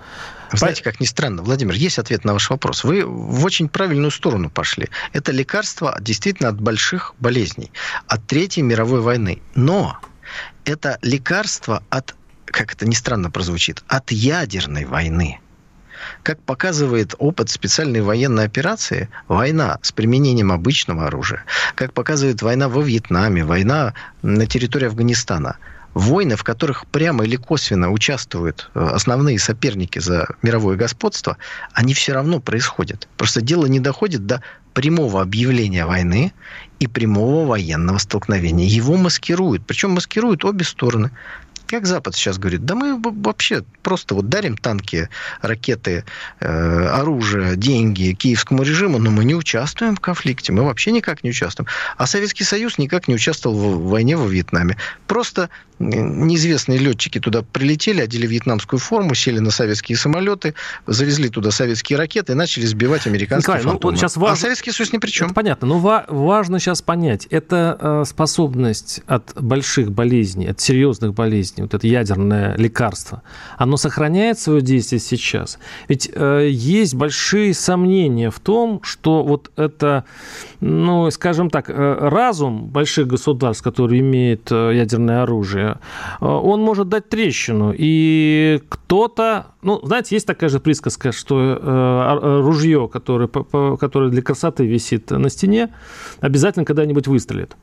[0.54, 2.84] знаете, как ни странно, Владимир, есть ответ на ваш вопрос.
[2.84, 4.90] Вы в очень правильную сторону пошли.
[5.14, 7.72] Это лекарство действительно от больших болезней,
[8.08, 9.42] от Третьей мировой войны.
[9.56, 9.98] Но
[10.66, 12.16] это лекарство от
[12.56, 15.40] как это ни странно прозвучит, от ядерной войны.
[16.24, 21.44] Как показывает опыт специальной военной операции, война с применением обычного оружия,
[21.76, 25.58] как показывает война во Вьетнаме, война на территории Афганистана,
[25.94, 31.38] войны, в которых прямо или косвенно участвуют э, основные соперники за мировое господство,
[31.74, 33.10] они все равно происходят.
[33.18, 34.42] Просто дело не доходит до
[34.74, 36.34] прямого объявления войны
[36.80, 38.68] и прямого военного столкновения.
[38.68, 39.66] Его маскируют.
[39.66, 41.12] Причем маскируют обе стороны.
[41.68, 45.10] Как Запад сейчас говорит, да мы вообще просто вот дарим танки,
[45.42, 46.04] ракеты,
[46.40, 51.30] э, оружие, деньги киевскому режиму, но мы не участвуем в конфликте, мы вообще никак не
[51.32, 51.68] участвуем.
[51.98, 54.78] А Советский Союз никак не участвовал в войне во Вьетнаме.
[55.08, 55.50] Просто
[55.80, 60.54] неизвестные летчики туда прилетели, одели вьетнамскую форму, сели на советские самолеты,
[60.88, 63.94] завезли туда советские ракеты и начали сбивать американские Николай, фантомы.
[63.94, 64.34] Ну, сейчас важно...
[64.34, 65.28] А Советский Союз ни при чем.
[65.28, 71.14] Это понятно, но ва- важно сейчас понять, это э, способность от больших болезней, от серьезных
[71.14, 73.22] болезней, вот это ядерное лекарство,
[73.58, 75.60] оно сохраняет свое действие сейчас?
[75.88, 80.06] Ведь э, есть большие сомнения в том, что вот это,
[80.60, 85.80] ну, скажем так, э, разум больших государств, которые имеют э, ядерное оружие,
[86.20, 87.74] Э, он может дать трещину.
[87.76, 89.48] И кто-то...
[89.62, 95.30] Ну, знаете, есть такая же присказка, что э, ружье, которое, которое для красоты висит на
[95.30, 95.74] стене,
[96.20, 97.56] обязательно когда-нибудь выстрелит.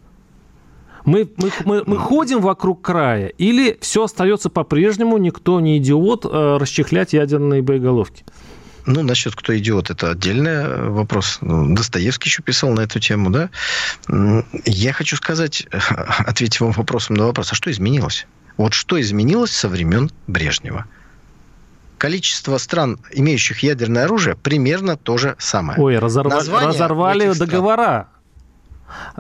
[1.04, 6.56] Мы, мы, мы, мы ходим вокруг края, или все остается по-прежнему, никто не идиот э,
[6.60, 8.24] расчехлять ядерные боеголовки?
[8.86, 11.38] Ну, насчет кто идиот, это отдельный вопрос.
[11.40, 13.50] Ну, Достоевский еще писал на эту тему, да?
[14.64, 15.66] Я хочу сказать,
[16.18, 18.26] ответить вам вопросом на вопрос, а что изменилось?
[18.56, 20.86] Вот что изменилось со времен Брежнева?
[21.98, 25.80] количество стран, имеющих ядерное оружие, примерно то же самое.
[25.80, 28.08] Ой, разорвали, разорвали договора.
[28.08, 28.21] Э,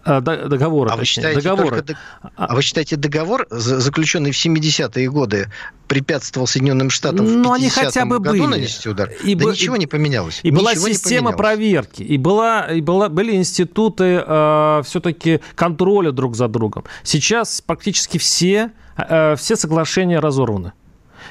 [0.04, 1.82] договора, а вы считаете, договора.
[1.82, 1.98] Только,
[2.36, 5.48] а вы считаете, договор, заключенный в 70-е годы,
[5.88, 8.46] препятствовал Соединенным Штатам в ну, они хотя бы году были.
[8.46, 9.10] нанести удар?
[9.24, 9.52] И да б...
[9.52, 10.40] ничего не поменялось.
[10.42, 16.34] И ничего была система проверки, и, была, и была, были институты э, все-таки контроля друг
[16.34, 16.84] за другом.
[17.02, 20.72] Сейчас практически все, э, все соглашения разорваны.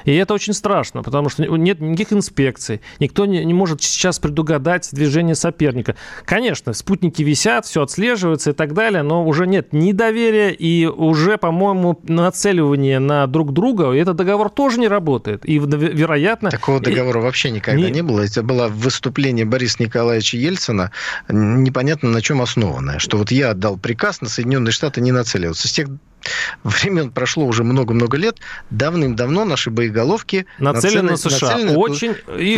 [0.05, 4.89] И это очень страшно, потому что нет никаких инспекций, никто не, не может сейчас предугадать
[4.91, 5.95] движение соперника.
[6.25, 11.37] Конечно, спутники висят, все отслеживается и так далее, но уже нет ни доверия и уже,
[11.37, 15.45] по-моему, нацеливание на друг друга, и этот договор тоже не работает.
[15.45, 16.49] И, вероятно...
[16.49, 17.23] Такого договора и...
[17.23, 17.91] вообще никогда не...
[17.91, 18.21] не было.
[18.21, 20.91] Это было выступление Бориса Николаевича Ельцина,
[21.29, 25.67] непонятно на чем основанное, что вот я отдал приказ на Соединенные Штаты не нацеливаться.
[25.67, 25.87] С тех
[26.63, 28.37] времен прошло уже много-много лет,
[28.69, 31.57] давным-давно наши боеголовки нацелены, на США.
[31.57, 32.15] Нацелены очень,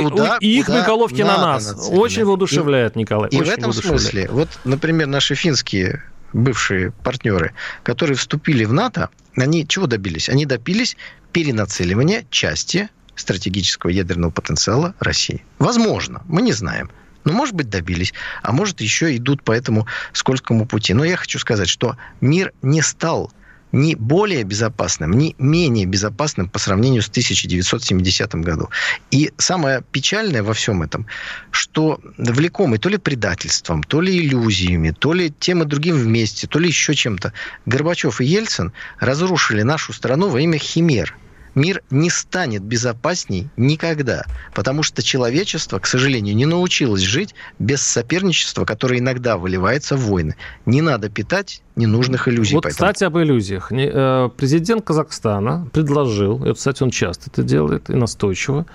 [0.09, 1.71] туда, и, их боеголовки на нас.
[1.71, 1.99] Нацелены.
[1.99, 3.29] Очень воодушевляют, Николай.
[3.29, 9.67] И в этом смысле, вот, например, наши финские бывшие партнеры, которые вступили в НАТО, они
[9.67, 10.29] чего добились?
[10.29, 10.97] Они добились
[11.31, 15.43] перенацеливания части стратегического ядерного потенциала России.
[15.59, 16.89] Возможно, мы не знаем.
[17.23, 20.93] Но, может быть, добились, а может, еще идут по этому скользкому пути.
[20.93, 23.31] Но я хочу сказать, что мир не стал
[23.73, 28.69] не более безопасным, не менее безопасным по сравнению с 1970 году.
[29.11, 31.07] И самое печальное во всем этом,
[31.51, 36.59] что влекомый то ли предательством, то ли иллюзиями, то ли тем и другим вместе, то
[36.59, 37.33] ли еще чем-то,
[37.65, 41.17] Горбачев и Ельцин разрушили нашу страну во имя химер–
[41.55, 48.65] мир не станет безопасней никогда, потому что человечество, к сожалению, не научилось жить без соперничества,
[48.65, 50.35] которое иногда выливается в войны.
[50.65, 52.55] Не надо питать ненужных иллюзий.
[52.55, 52.91] Вот, поэтому.
[52.91, 53.71] кстати, об иллюзиях.
[53.71, 58.65] Э, президент Казахстана предложил, и, кстати, он часто это делает и настойчиво,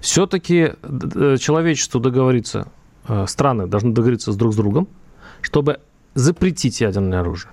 [0.00, 2.68] все-таки э, человечеству договориться,
[3.08, 4.88] э, страны должны договориться с друг с другом,
[5.42, 5.80] чтобы
[6.14, 7.50] запретить ядерное оружие.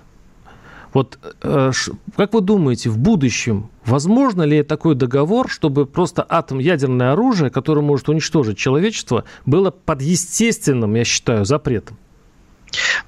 [0.98, 1.70] Вот э,
[2.16, 7.82] как вы думаете, в будущем возможно ли такой договор, чтобы просто атом ядерное оружие, которое
[7.82, 11.98] может уничтожить человечество, было под естественным, я считаю, запретом?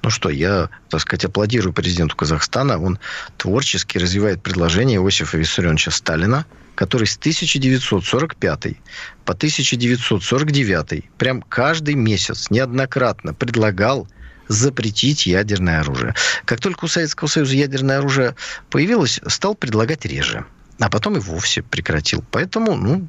[0.03, 2.81] Ну что, я, так сказать, аплодирую президенту Казахстана.
[2.81, 2.97] Он
[3.35, 8.77] творчески развивает предложение Иосифа Виссарионовича Сталина, который с 1945
[9.25, 14.07] по 1949 прям каждый месяц неоднократно предлагал
[14.47, 16.15] запретить ядерное оружие.
[16.45, 18.35] Как только у Советского Союза ядерное оружие
[18.69, 20.45] появилось, стал предлагать реже.
[20.79, 22.23] а потом и вовсе прекратил.
[22.31, 23.07] Поэтому, ну,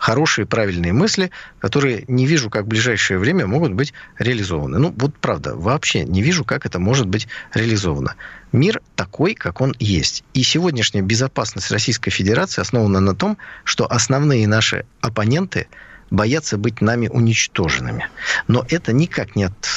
[0.00, 4.78] хорошие, правильные мысли, которые не вижу, как в ближайшее время могут быть реализованы.
[4.78, 8.16] Ну, вот правда, вообще не вижу, как это может быть реализовано.
[8.50, 10.24] Мир такой, как он есть.
[10.34, 15.68] И сегодняшняя безопасность Российской Федерации основана на том, что основные наши оппоненты–
[16.10, 18.06] боятся быть нами уничтоженными.
[18.48, 19.68] Но это никак не, от,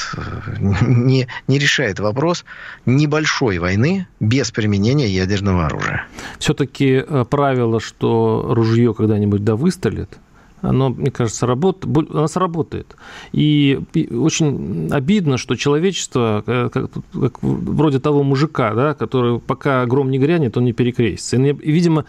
[0.58, 2.44] не, не решает вопрос
[2.86, 6.06] небольшой войны без применения ядерного оружия.
[6.38, 10.18] Все-таки э, правило, что ружье когда-нибудь да выстрелит,
[10.64, 11.84] оно, мне кажется, работ...
[11.84, 12.96] оно сработает.
[13.32, 13.80] И
[14.10, 20.18] очень обидно, что человечество, э, как, как вроде того мужика, да, который пока гром не
[20.18, 21.36] грянет, он не перекрестится.
[21.36, 22.06] И, видимо,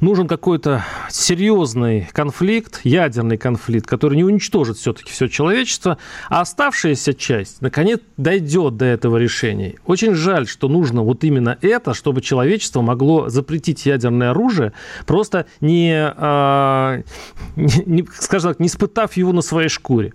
[0.00, 5.98] нужен какой-то серьезный конфликт, ядерный конфликт, который не уничтожит все-таки все человечество,
[6.28, 9.76] а оставшаяся часть, наконец, дойдет до этого решения.
[9.86, 14.72] Очень жаль, что нужно вот именно это, чтобы человечество могло запретить ядерное оружие,
[15.06, 17.02] просто не, а,
[17.56, 20.12] не, не скажем так, не испытав его на своей шкуре.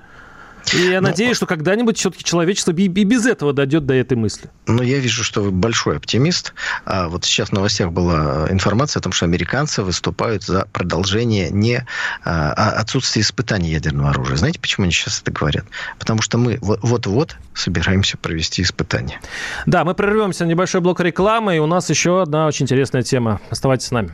[0.73, 1.09] И я но...
[1.09, 4.49] надеюсь, что когда-нибудь все-таки человечество и без этого дойдет до этой мысли.
[4.67, 6.53] Но я вижу, что вы большой оптимист.
[6.85, 11.85] А вот сейчас в новостях была информация о том, что американцы выступают за продолжение не
[12.23, 14.37] а, а отсутствие испытаний ядерного оружия.
[14.37, 15.65] Знаете, почему они сейчас это говорят?
[15.99, 19.19] Потому что мы вот-вот собираемся провести испытания.
[19.65, 23.41] Да, мы прервемся на небольшой блок рекламы, и у нас еще одна очень интересная тема.
[23.49, 24.13] Оставайтесь с нами.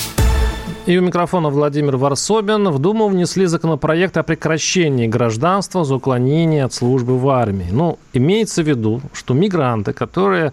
[0.91, 2.69] и у микрофона Владимир Варсобин.
[2.69, 7.69] В Думу внесли законопроект о прекращении гражданства за уклонение от службы в армии.
[7.71, 10.51] Ну, имеется в виду, что мигранты, которые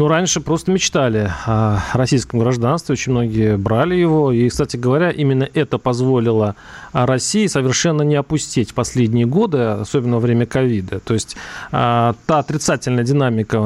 [0.00, 4.32] ну, раньше просто мечтали о российском гражданстве, очень многие брали его.
[4.32, 6.56] И, кстати говоря, именно это позволило
[6.94, 11.00] России совершенно не опустить последние годы, особенно во время ковида.
[11.00, 11.36] То есть
[11.70, 13.62] а, та отрицательная динамика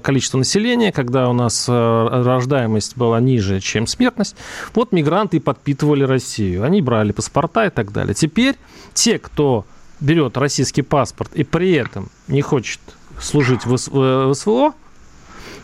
[0.00, 4.34] количества населения, когда у нас а, рождаемость была ниже, чем смертность,
[4.74, 6.64] вот мигранты и подпитывали Россию.
[6.64, 8.14] Они брали паспорта и так далее.
[8.14, 8.56] Теперь
[8.94, 9.66] те, кто
[10.00, 12.80] берет российский паспорт и при этом не хочет
[13.20, 14.72] служить в СВО,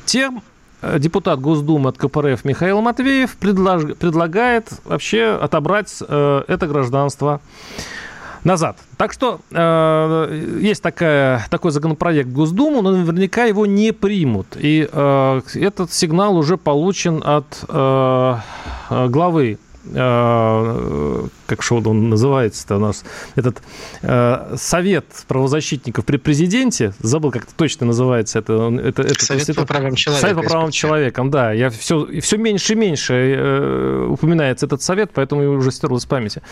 [0.04, 0.42] тем
[0.80, 3.96] э, депутат Госдумы от КПРФ Михаил Матвеев предлож...
[3.96, 7.40] предлагает вообще отобрать э, это гражданство
[8.44, 8.76] назад.
[8.96, 14.56] Так что э, есть такая, такой законопроект Госдуму, но наверняка его не примут.
[14.56, 18.36] И э, этот сигнал уже получен от э,
[19.08, 23.04] главы э, как что он называется-то у нас,
[23.36, 23.62] этот
[24.02, 28.38] э, совет правозащитников при президенте, забыл, как это точно называется.
[28.38, 30.26] Это, это, это, совет это, по правам человека.
[30.26, 31.52] Совет по правам человека, да.
[31.52, 36.42] Я все, все меньше и меньше э, упоминается этот совет, поэтому уже стерл из памяти.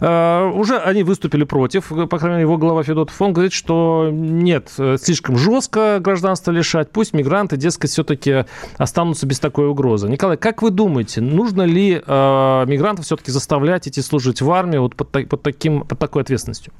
[0.00, 4.70] Э, уже они выступили против, по крайней мере, его глава Федотов, он говорит, что нет,
[5.00, 8.44] слишком жестко гражданство лишать, пусть мигранты, дескать, все-таки
[8.78, 10.08] останутся без такой угрозы.
[10.08, 14.96] Николай, как вы думаете, нужно ли э, мигрантов все-таки заставлять идти служить в армии вот
[14.96, 16.72] под, под, таким, под такой ответственностью?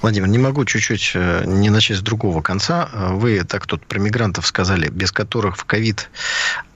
[0.00, 2.88] Владимир, не могу чуть-чуть э, не начать с другого конца.
[2.92, 6.10] Э, вы так тут про мигрантов сказали, без которых в ковид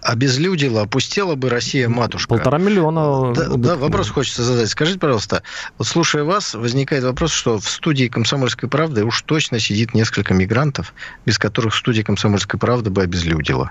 [0.03, 2.29] обезлюдила, опустела бы Россия матушка.
[2.29, 3.33] Полтора миллиона.
[3.35, 4.69] Да, да, вопрос хочется задать.
[4.69, 5.43] Скажите, пожалуйста,
[5.79, 10.93] вот слушая вас, возникает вопрос, что в студии «Комсомольской правды» уж точно сидит несколько мигрантов,
[11.25, 13.71] без которых студия «Комсомольской правды» бы обезлюдила.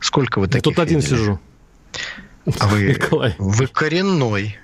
[0.00, 1.16] Сколько вы таких Я тут один видели?
[1.16, 1.40] сижу.
[2.60, 3.34] А вы, Николай.
[3.38, 4.58] вы коренной.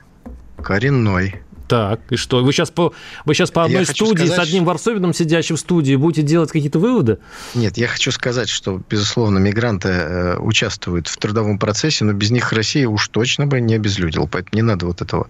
[0.63, 1.43] Коренной.
[1.69, 2.45] Так, и что?
[2.45, 2.93] Вы сейчас по,
[3.25, 6.51] вы сейчас по одной я студии сказать, с одним Варсовиным, сидящим в студии, будете делать
[6.53, 7.19] какие-то выводы?
[7.55, 12.53] Нет, я хочу сказать, что, безусловно, мигранты э, участвуют в трудовом процессе, но без них
[12.53, 14.27] Россия уж точно бы не обезлюдила.
[14.27, 15.29] Поэтому не надо вот этого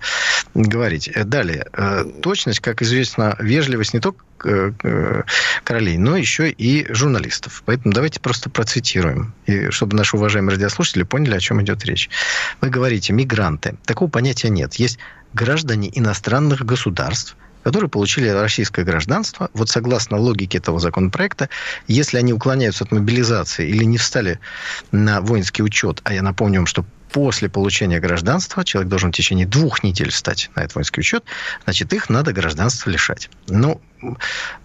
[0.54, 1.08] говорить.
[1.14, 1.66] Э, далее.
[1.72, 5.22] Э, точность, как известно, вежливость не только э, э,
[5.62, 7.62] королей, но еще и журналистов.
[7.64, 12.10] Поэтому давайте просто процитируем, и чтобы наши уважаемые радиослушатели поняли, о чем идет речь.
[12.60, 13.76] Вы говорите «мигранты».
[13.84, 14.74] Такого понятия нет.
[14.74, 14.98] Есть
[15.34, 21.48] граждане иностранных государств, которые получили российское гражданство, вот согласно логике этого законопроекта,
[21.86, 24.38] если они уклоняются от мобилизации или не встали
[24.92, 29.46] на воинский учет, а я напомню вам, что после получения гражданства человек должен в течение
[29.46, 31.24] двух недель встать на этот воинский учет,
[31.64, 33.30] значит, их надо гражданство лишать.
[33.48, 33.80] Ну,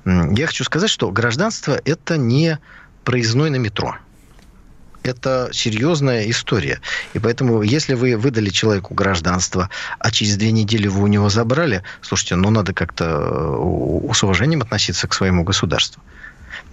[0.05, 2.57] я хочу сказать, что гражданство– это не
[3.03, 3.97] проездной на метро.
[5.03, 6.79] Это серьезная история.
[7.13, 9.69] И поэтому, если вы выдали человеку гражданство,
[9.99, 14.61] а через две недели вы у него забрали, слушайте, ну надо как-то э, с уважением
[14.61, 16.01] относиться к своему государству.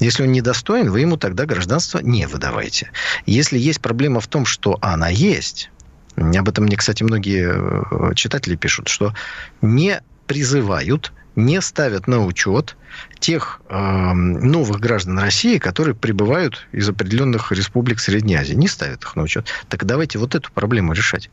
[0.01, 2.91] Если он недостоин, вы ему тогда гражданство не выдавайте.
[3.25, 5.71] Если есть проблема в том, что она есть,
[6.17, 9.15] об этом мне, кстати, многие э, читатели пишут, что
[9.61, 12.77] не призывают, не ставят на учет
[13.21, 18.55] тех э, новых граждан России, которые прибывают из определенных республик Средней Азии.
[18.55, 19.47] Не ставят их на учет.
[19.69, 21.31] Так давайте вот эту проблему решать.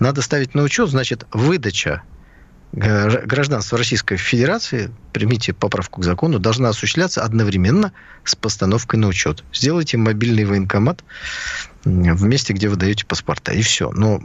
[0.00, 2.02] Надо ставить на учет, значит, выдача
[2.74, 7.92] гражданства Российской Федерации, примите поправку к закону, должна осуществляться одновременно
[8.24, 9.44] с постановкой на учет.
[9.52, 11.04] Сделайте мобильный военкомат
[11.84, 13.92] в месте, где вы даете паспорта, и все.
[13.92, 14.20] Но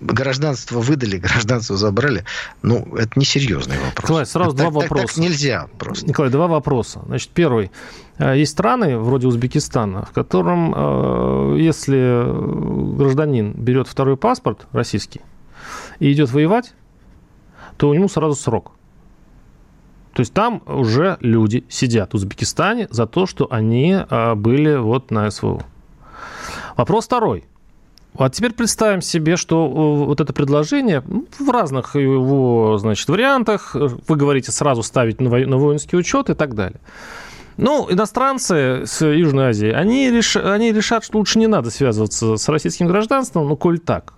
[0.00, 2.24] гражданство выдали, гражданство забрали,
[2.62, 4.04] ну, это несерьезный вопрос.
[4.04, 5.06] Николай, сразу это, два так, вопроса.
[5.06, 6.06] Так, так нельзя просто.
[6.06, 7.02] Николай, два вопроса.
[7.06, 7.70] Значит, первый.
[8.18, 12.24] Э, есть страны, вроде Узбекистана, в котором, э, если
[12.96, 15.20] гражданин берет второй паспорт российский
[15.98, 16.74] и идет воевать,
[17.76, 18.72] то у него сразу срок.
[20.12, 25.10] То есть там уже люди сидят в Узбекистане за то, что они э, были вот
[25.10, 25.62] на СВО.
[26.76, 27.44] Вопрос второй.
[28.18, 33.74] А теперь представим себе, что э, вот это предложение ну, в разных его, значит, вариантах,
[33.74, 36.80] вы говорите сразу ставить на воинский учет и так далее.
[37.56, 40.36] Ну, иностранцы с Южной Азии, они, реш...
[40.36, 44.14] они решат, что лучше не надо связываться с российским гражданством, ну, коль так.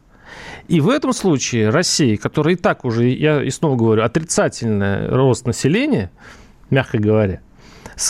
[0.68, 5.46] И в этом случае Россия, которая и так уже, я и снова говорю, отрицательный рост
[5.46, 6.10] населения,
[6.70, 7.40] мягко говоря,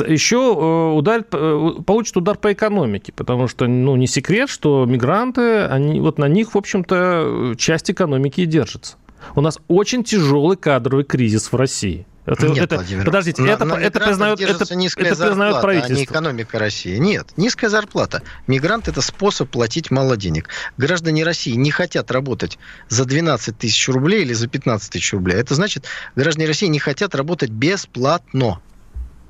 [0.01, 5.65] еще э, ударит, э, получит удар по экономике, потому что ну, не секрет, что мигранты,
[5.65, 8.97] они, вот на них, в общем-то, часть экономики и держится.
[9.35, 12.07] У нас очень тяжелый кадровый кризис в России.
[12.25, 15.97] Это, Нет, это, Владимир, подождите, на, это, на это признает, это, низкая это признает правительство.
[15.97, 16.97] а не экономика России.
[16.97, 18.23] Нет, низкая зарплата.
[18.47, 20.49] Мигрант– это способ платить мало денег.
[20.77, 25.37] Граждане России не хотят работать за 12 тысяч рублей или за 15 тысяч рублей.
[25.37, 28.61] Это значит, граждане России не хотят работать бесплатно.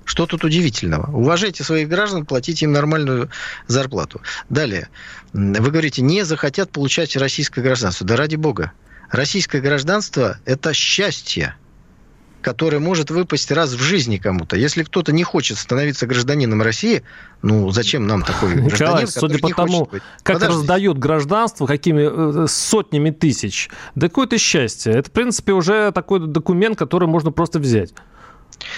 [0.04, 1.10] Что тут удивительного?
[1.10, 3.30] Уважайте своих граждан, платите им нормальную
[3.66, 4.20] зарплату.
[4.48, 4.88] Далее.
[5.32, 8.06] Вы говорите, не захотят получать российское гражданство.
[8.06, 8.72] Да ради бога.
[9.10, 11.54] Российское гражданство– это счастье
[12.42, 14.56] которое может выпасть раз в жизни кому-то.
[14.56, 17.02] Если кто-то не хочет становиться гражданином России,
[17.40, 20.02] ну зачем нам такой Николай, гражданин, судя по тому, как
[20.34, 20.48] Подождите.
[20.48, 24.92] раздают гражданство, какими э, сотнями тысяч, да какое-то счастье.
[24.92, 27.94] Это, в принципе, уже такой документ, который можно просто взять.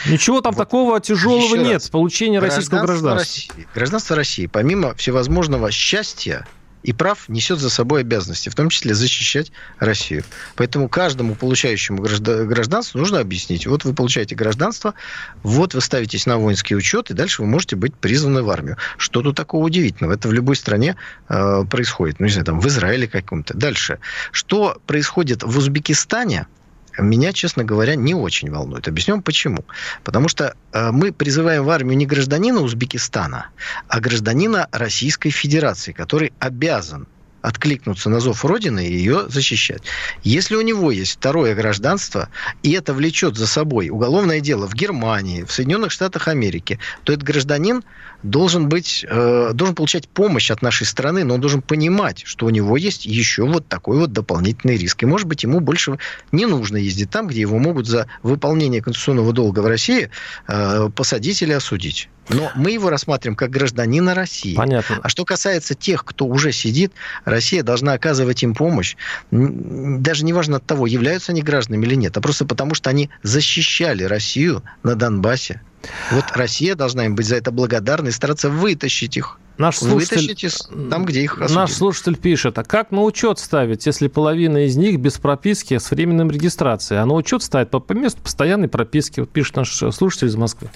[0.06, 0.58] Ничего там вот.
[0.58, 1.90] такого тяжелого нет раз.
[1.90, 3.18] получения российского гражданства.
[3.18, 6.46] России, гражданство России, помимо всевозможного счастья
[6.84, 10.22] и прав, несет за собой обязанности, в том числе защищать Россию.
[10.54, 13.66] Поэтому каждому получающему гражданство нужно объяснить.
[13.66, 14.94] Вот вы получаете гражданство,
[15.42, 18.76] вот вы ставитесь на воинский учет, и дальше вы можете быть призваны в армию.
[18.98, 20.12] Что тут такого удивительного?
[20.12, 20.96] Это в любой стране
[21.28, 22.20] э, происходит.
[22.20, 23.54] Ну, не знаю, там в Израиле каком-то.
[23.54, 23.98] Дальше.
[24.30, 26.46] Что происходит в Узбекистане–
[27.02, 28.88] меня, честно говоря, не очень волнует.
[28.88, 29.64] Объясню почему.
[30.02, 33.48] Потому что э, мы призываем в армию не гражданина Узбекистана,
[33.88, 37.06] а гражданина Российской Федерации, который обязан
[37.44, 39.82] откликнуться на зов Родины и ее защищать.
[40.22, 42.30] Если у него есть второе гражданство,
[42.62, 47.24] и это влечет за собой уголовное дело в Германии, в Соединенных Штатах Америки, то этот
[47.24, 47.84] гражданин
[48.24, 52.50] должен быть, э, должен получать помощь от нашей страны, но он должен понимать, что у
[52.50, 55.02] него есть еще вот такой вот дополнительный риск.
[55.02, 55.98] И, может быть, ему больше
[56.32, 60.10] не нужно ездить там, где его могут за выполнение конституционного долга в России
[60.48, 62.08] э, посадить или осудить.
[62.30, 64.54] Но мы его рассматриваем как гражданина России.
[64.54, 65.00] Понятно.
[65.02, 66.92] А что касается тех, кто уже сидит,
[67.26, 68.96] Россия должна оказывать им помощь.
[69.30, 74.04] Даже неважно от того, являются они гражданами или нет, а просто потому, что они защищали
[74.04, 75.60] Россию на Донбассе.
[76.10, 79.38] Вот Россия должна им быть за это благодарна и стараться вытащить их.
[79.56, 80.58] Наш слушатель,
[80.90, 81.56] там, где их осудили.
[81.56, 85.90] Наш слушатель пишет, а как на учет ставить, если половина из них без прописки с
[85.92, 87.00] временным регистрацией?
[87.00, 90.70] А на учет ставят по, по месту постоянной прописки, вот пишет наш слушатель из Москвы.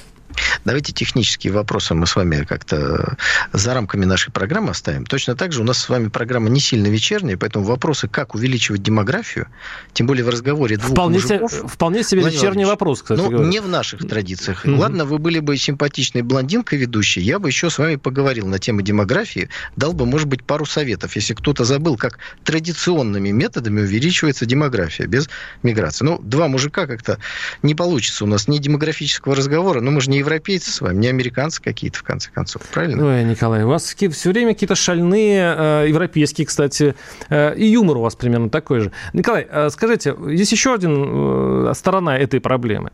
[0.65, 3.17] Давайте технические вопросы мы с вами как-то
[3.53, 5.07] за рамками нашей программы оставим.
[5.07, 8.83] Точно так же у нас с вами программа не сильно вечерняя, поэтому вопросы, как увеличивать
[8.83, 9.49] демографию,
[9.93, 11.53] тем более в разговоре двух вполне мужиков...
[11.53, 13.49] Се, вполне себе Владимир вечерний вопрос, кстати Ну, говоря.
[13.49, 14.67] не в наших традициях.
[14.67, 14.77] Mm-hmm.
[14.77, 18.83] Ладно, вы были бы симпатичной блондинкой ведущей, я бы еще с вами поговорил на тему
[18.83, 25.07] демографии, дал бы, может быть, пару советов, если кто-то забыл, как традиционными методами увеличивается демография
[25.07, 25.29] без
[25.63, 26.05] миграции.
[26.05, 27.19] Ну, два мужика как-то
[27.63, 31.09] не получится у нас ни демографического разговора, но мы же не европейцы с вами, не
[31.09, 32.63] американцы какие-то, в конце концов.
[32.73, 33.07] Правильно?
[33.07, 36.95] Ой, Николай, у вас все время какие-то шальные, э, европейские, кстати,
[37.31, 38.93] э, и юмор у вас примерно такой же.
[39.13, 42.91] Николай, э, скажите, есть еще один сторона этой проблемы.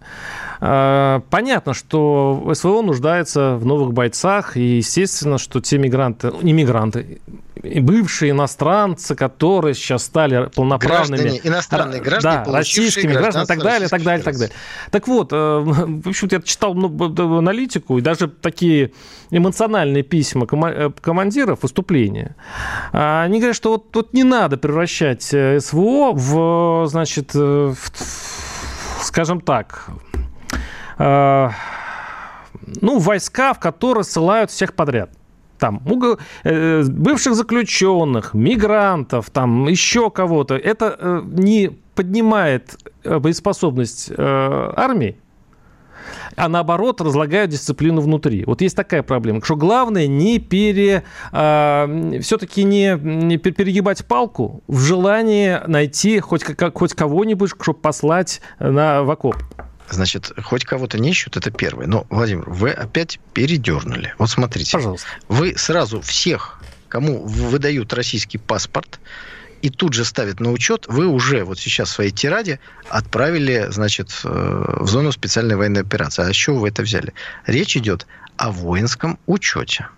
[0.61, 7.21] Понятно, что СВО нуждается в новых бойцах, и естественно, что те мигранты, не мигранты,
[7.63, 11.21] бывшие иностранцы, которые сейчас стали полноправными...
[11.21, 14.55] Граждане, иностранные граждане, да, российскими гражданами, так далее, так далее, так далее.
[14.91, 16.75] Так вот, в общем-то, я читал
[17.33, 18.93] аналитику, и даже такие
[19.31, 22.37] эмоциональные письма э, командиров, выступления.
[22.93, 29.41] Они говорят, что вот, вот не надо превращать э, СВО в, значит, э, в, скажем
[29.41, 29.89] так,
[30.97, 35.11] ну, войска, в которые ссылают всех подряд
[35.59, 35.83] там
[36.45, 40.57] бывших заключенных, мигрантов, там еще кого-то.
[40.57, 45.17] Это не поднимает боеспособность армии,
[46.37, 48.45] а наоборот разлагают дисциплину внутри.
[48.45, 54.81] Вот есть такая проблема, что главное не пере, э, все-таки не, не перегибать палку в
[54.81, 59.37] желании найти хоть, как, хоть кого-нибудь, чтобы послать на, в окоп.
[59.91, 61.87] Значит, хоть кого-то не ищут, это первое.
[61.87, 64.15] Но, Владимир, вы опять передернули.
[64.19, 64.73] Вот смотрите.
[64.73, 65.07] Пожалуйста.
[65.29, 68.99] Вы сразу всех, кому выдают российский паспорт,
[69.65, 72.61] и тут же ставят на учет, вы уже вот сейчас в своей тираде
[72.91, 76.23] отправили, значит, э, в зону специальной военной операции.
[76.23, 77.15] А с чего вы это взяли?
[77.47, 78.07] Речь идет
[78.37, 79.89] о воинском учете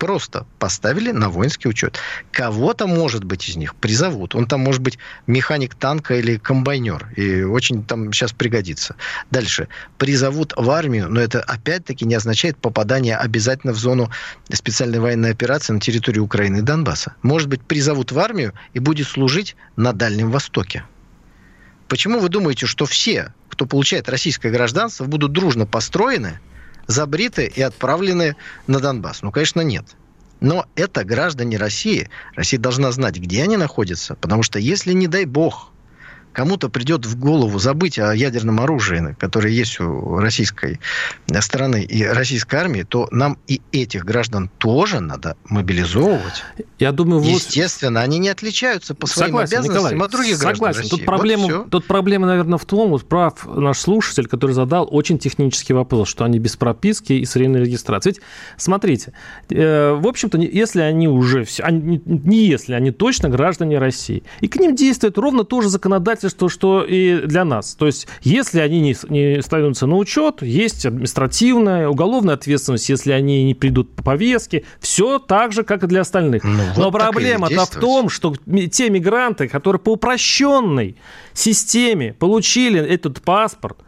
[0.00, 1.98] просто поставили на воинский учет.
[2.32, 4.34] Кого-то, может быть, из них призовут.
[4.34, 7.12] Он там может быть механик танка или комбайнер.
[7.16, 8.96] И очень там сейчас пригодится.
[9.30, 9.68] Дальше.
[9.98, 14.10] Призовут в армию, но это опять-таки не означает попадание обязательно в зону
[14.50, 17.14] специальной военной операции на территории Украины и Донбасса.
[17.20, 20.84] Может быть, призовут в армию и будет служить на Дальнем Востоке.
[21.88, 26.40] Почему вы думаете, что все, кто получает российское гражданство, будут дружно построены–
[26.90, 28.36] забриты и отправлены
[28.66, 29.22] на Донбасс?
[29.22, 29.84] Ну, конечно, нет.
[30.40, 32.08] Но это граждане России.
[32.34, 34.14] Россия должна знать, где они находятся.
[34.14, 35.70] Потому что если, не дай бог,
[36.32, 40.80] кому-то придет в голову забыть о ядерном оружии, которое есть у российской
[41.40, 46.44] стороны и российской армии, то нам и этих граждан тоже надо мобилизовывать.
[46.78, 47.30] Я думаю, вот...
[47.30, 50.60] Естественно, они не отличаются по своим согласен, обязанностям Николай, от других согласен.
[50.60, 50.90] граждан России.
[50.90, 55.18] Тут проблема, вот тут проблема, наверное, в том, вот прав наш слушатель, который задал очень
[55.18, 58.10] технический вопрос, что они без прописки и серийной регистрации.
[58.10, 58.20] Ведь,
[58.56, 59.12] смотрите,
[59.50, 64.48] э, в общем-то, если они уже, все, они, не если, они точно граждане России, и
[64.48, 67.74] к ним действует ровно то же законодательство, обязательство, что и для нас.
[67.74, 73.44] То есть, если они не, не ставятся на учет, есть административная, уголовная ответственность, если они
[73.44, 76.44] не придут по повестке, все так же, как и для остальных.
[76.44, 78.34] Ну, вот Но проблема-то в том, что
[78.70, 80.96] те мигранты, которые по упрощенной
[81.32, 83.78] системе получили этот паспорт,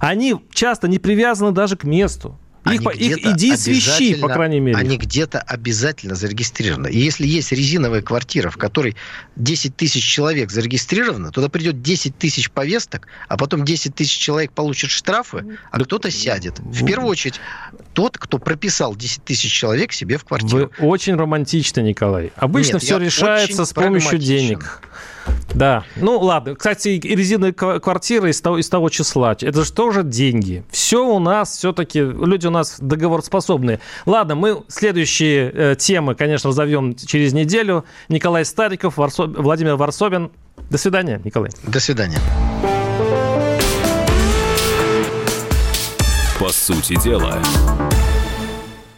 [0.00, 2.38] они часто не привязаны даже к месту.
[2.66, 4.76] Их, их иди свищи, по крайней мере.
[4.76, 6.88] Они где-то обязательно зарегистрированы.
[6.88, 8.96] И если есть резиновая квартира, в которой
[9.36, 14.90] 10 тысяч человек зарегистрировано, туда придет 10 тысяч повесток, а потом 10 тысяч человек получат
[14.90, 16.58] штрафы, а да, кто-то сядет.
[16.58, 17.40] В первую очередь,
[17.94, 20.70] тот, кто прописал 10 тысяч человек себе в квартиру.
[20.78, 22.30] Вы очень романтичны, Николай.
[22.36, 24.82] Обычно Нет, все решается с помощью денег.
[25.54, 25.84] Да.
[25.96, 26.54] Ну, ладно.
[26.54, 29.32] Кстати, и резиновые квартиры из того, из того числа.
[29.32, 30.64] Это же тоже деньги.
[30.70, 32.00] Все у нас все-таки...
[32.00, 33.80] Люди у нас договороспособные.
[34.06, 37.84] Ладно, мы следующие э, темы, конечно, зовем через неделю.
[38.08, 39.26] Николай Стариков, Варсо...
[39.26, 40.30] Владимир Варсобин.
[40.70, 41.50] До свидания, Николай.
[41.64, 42.18] До свидания.
[46.38, 47.38] По сути дела,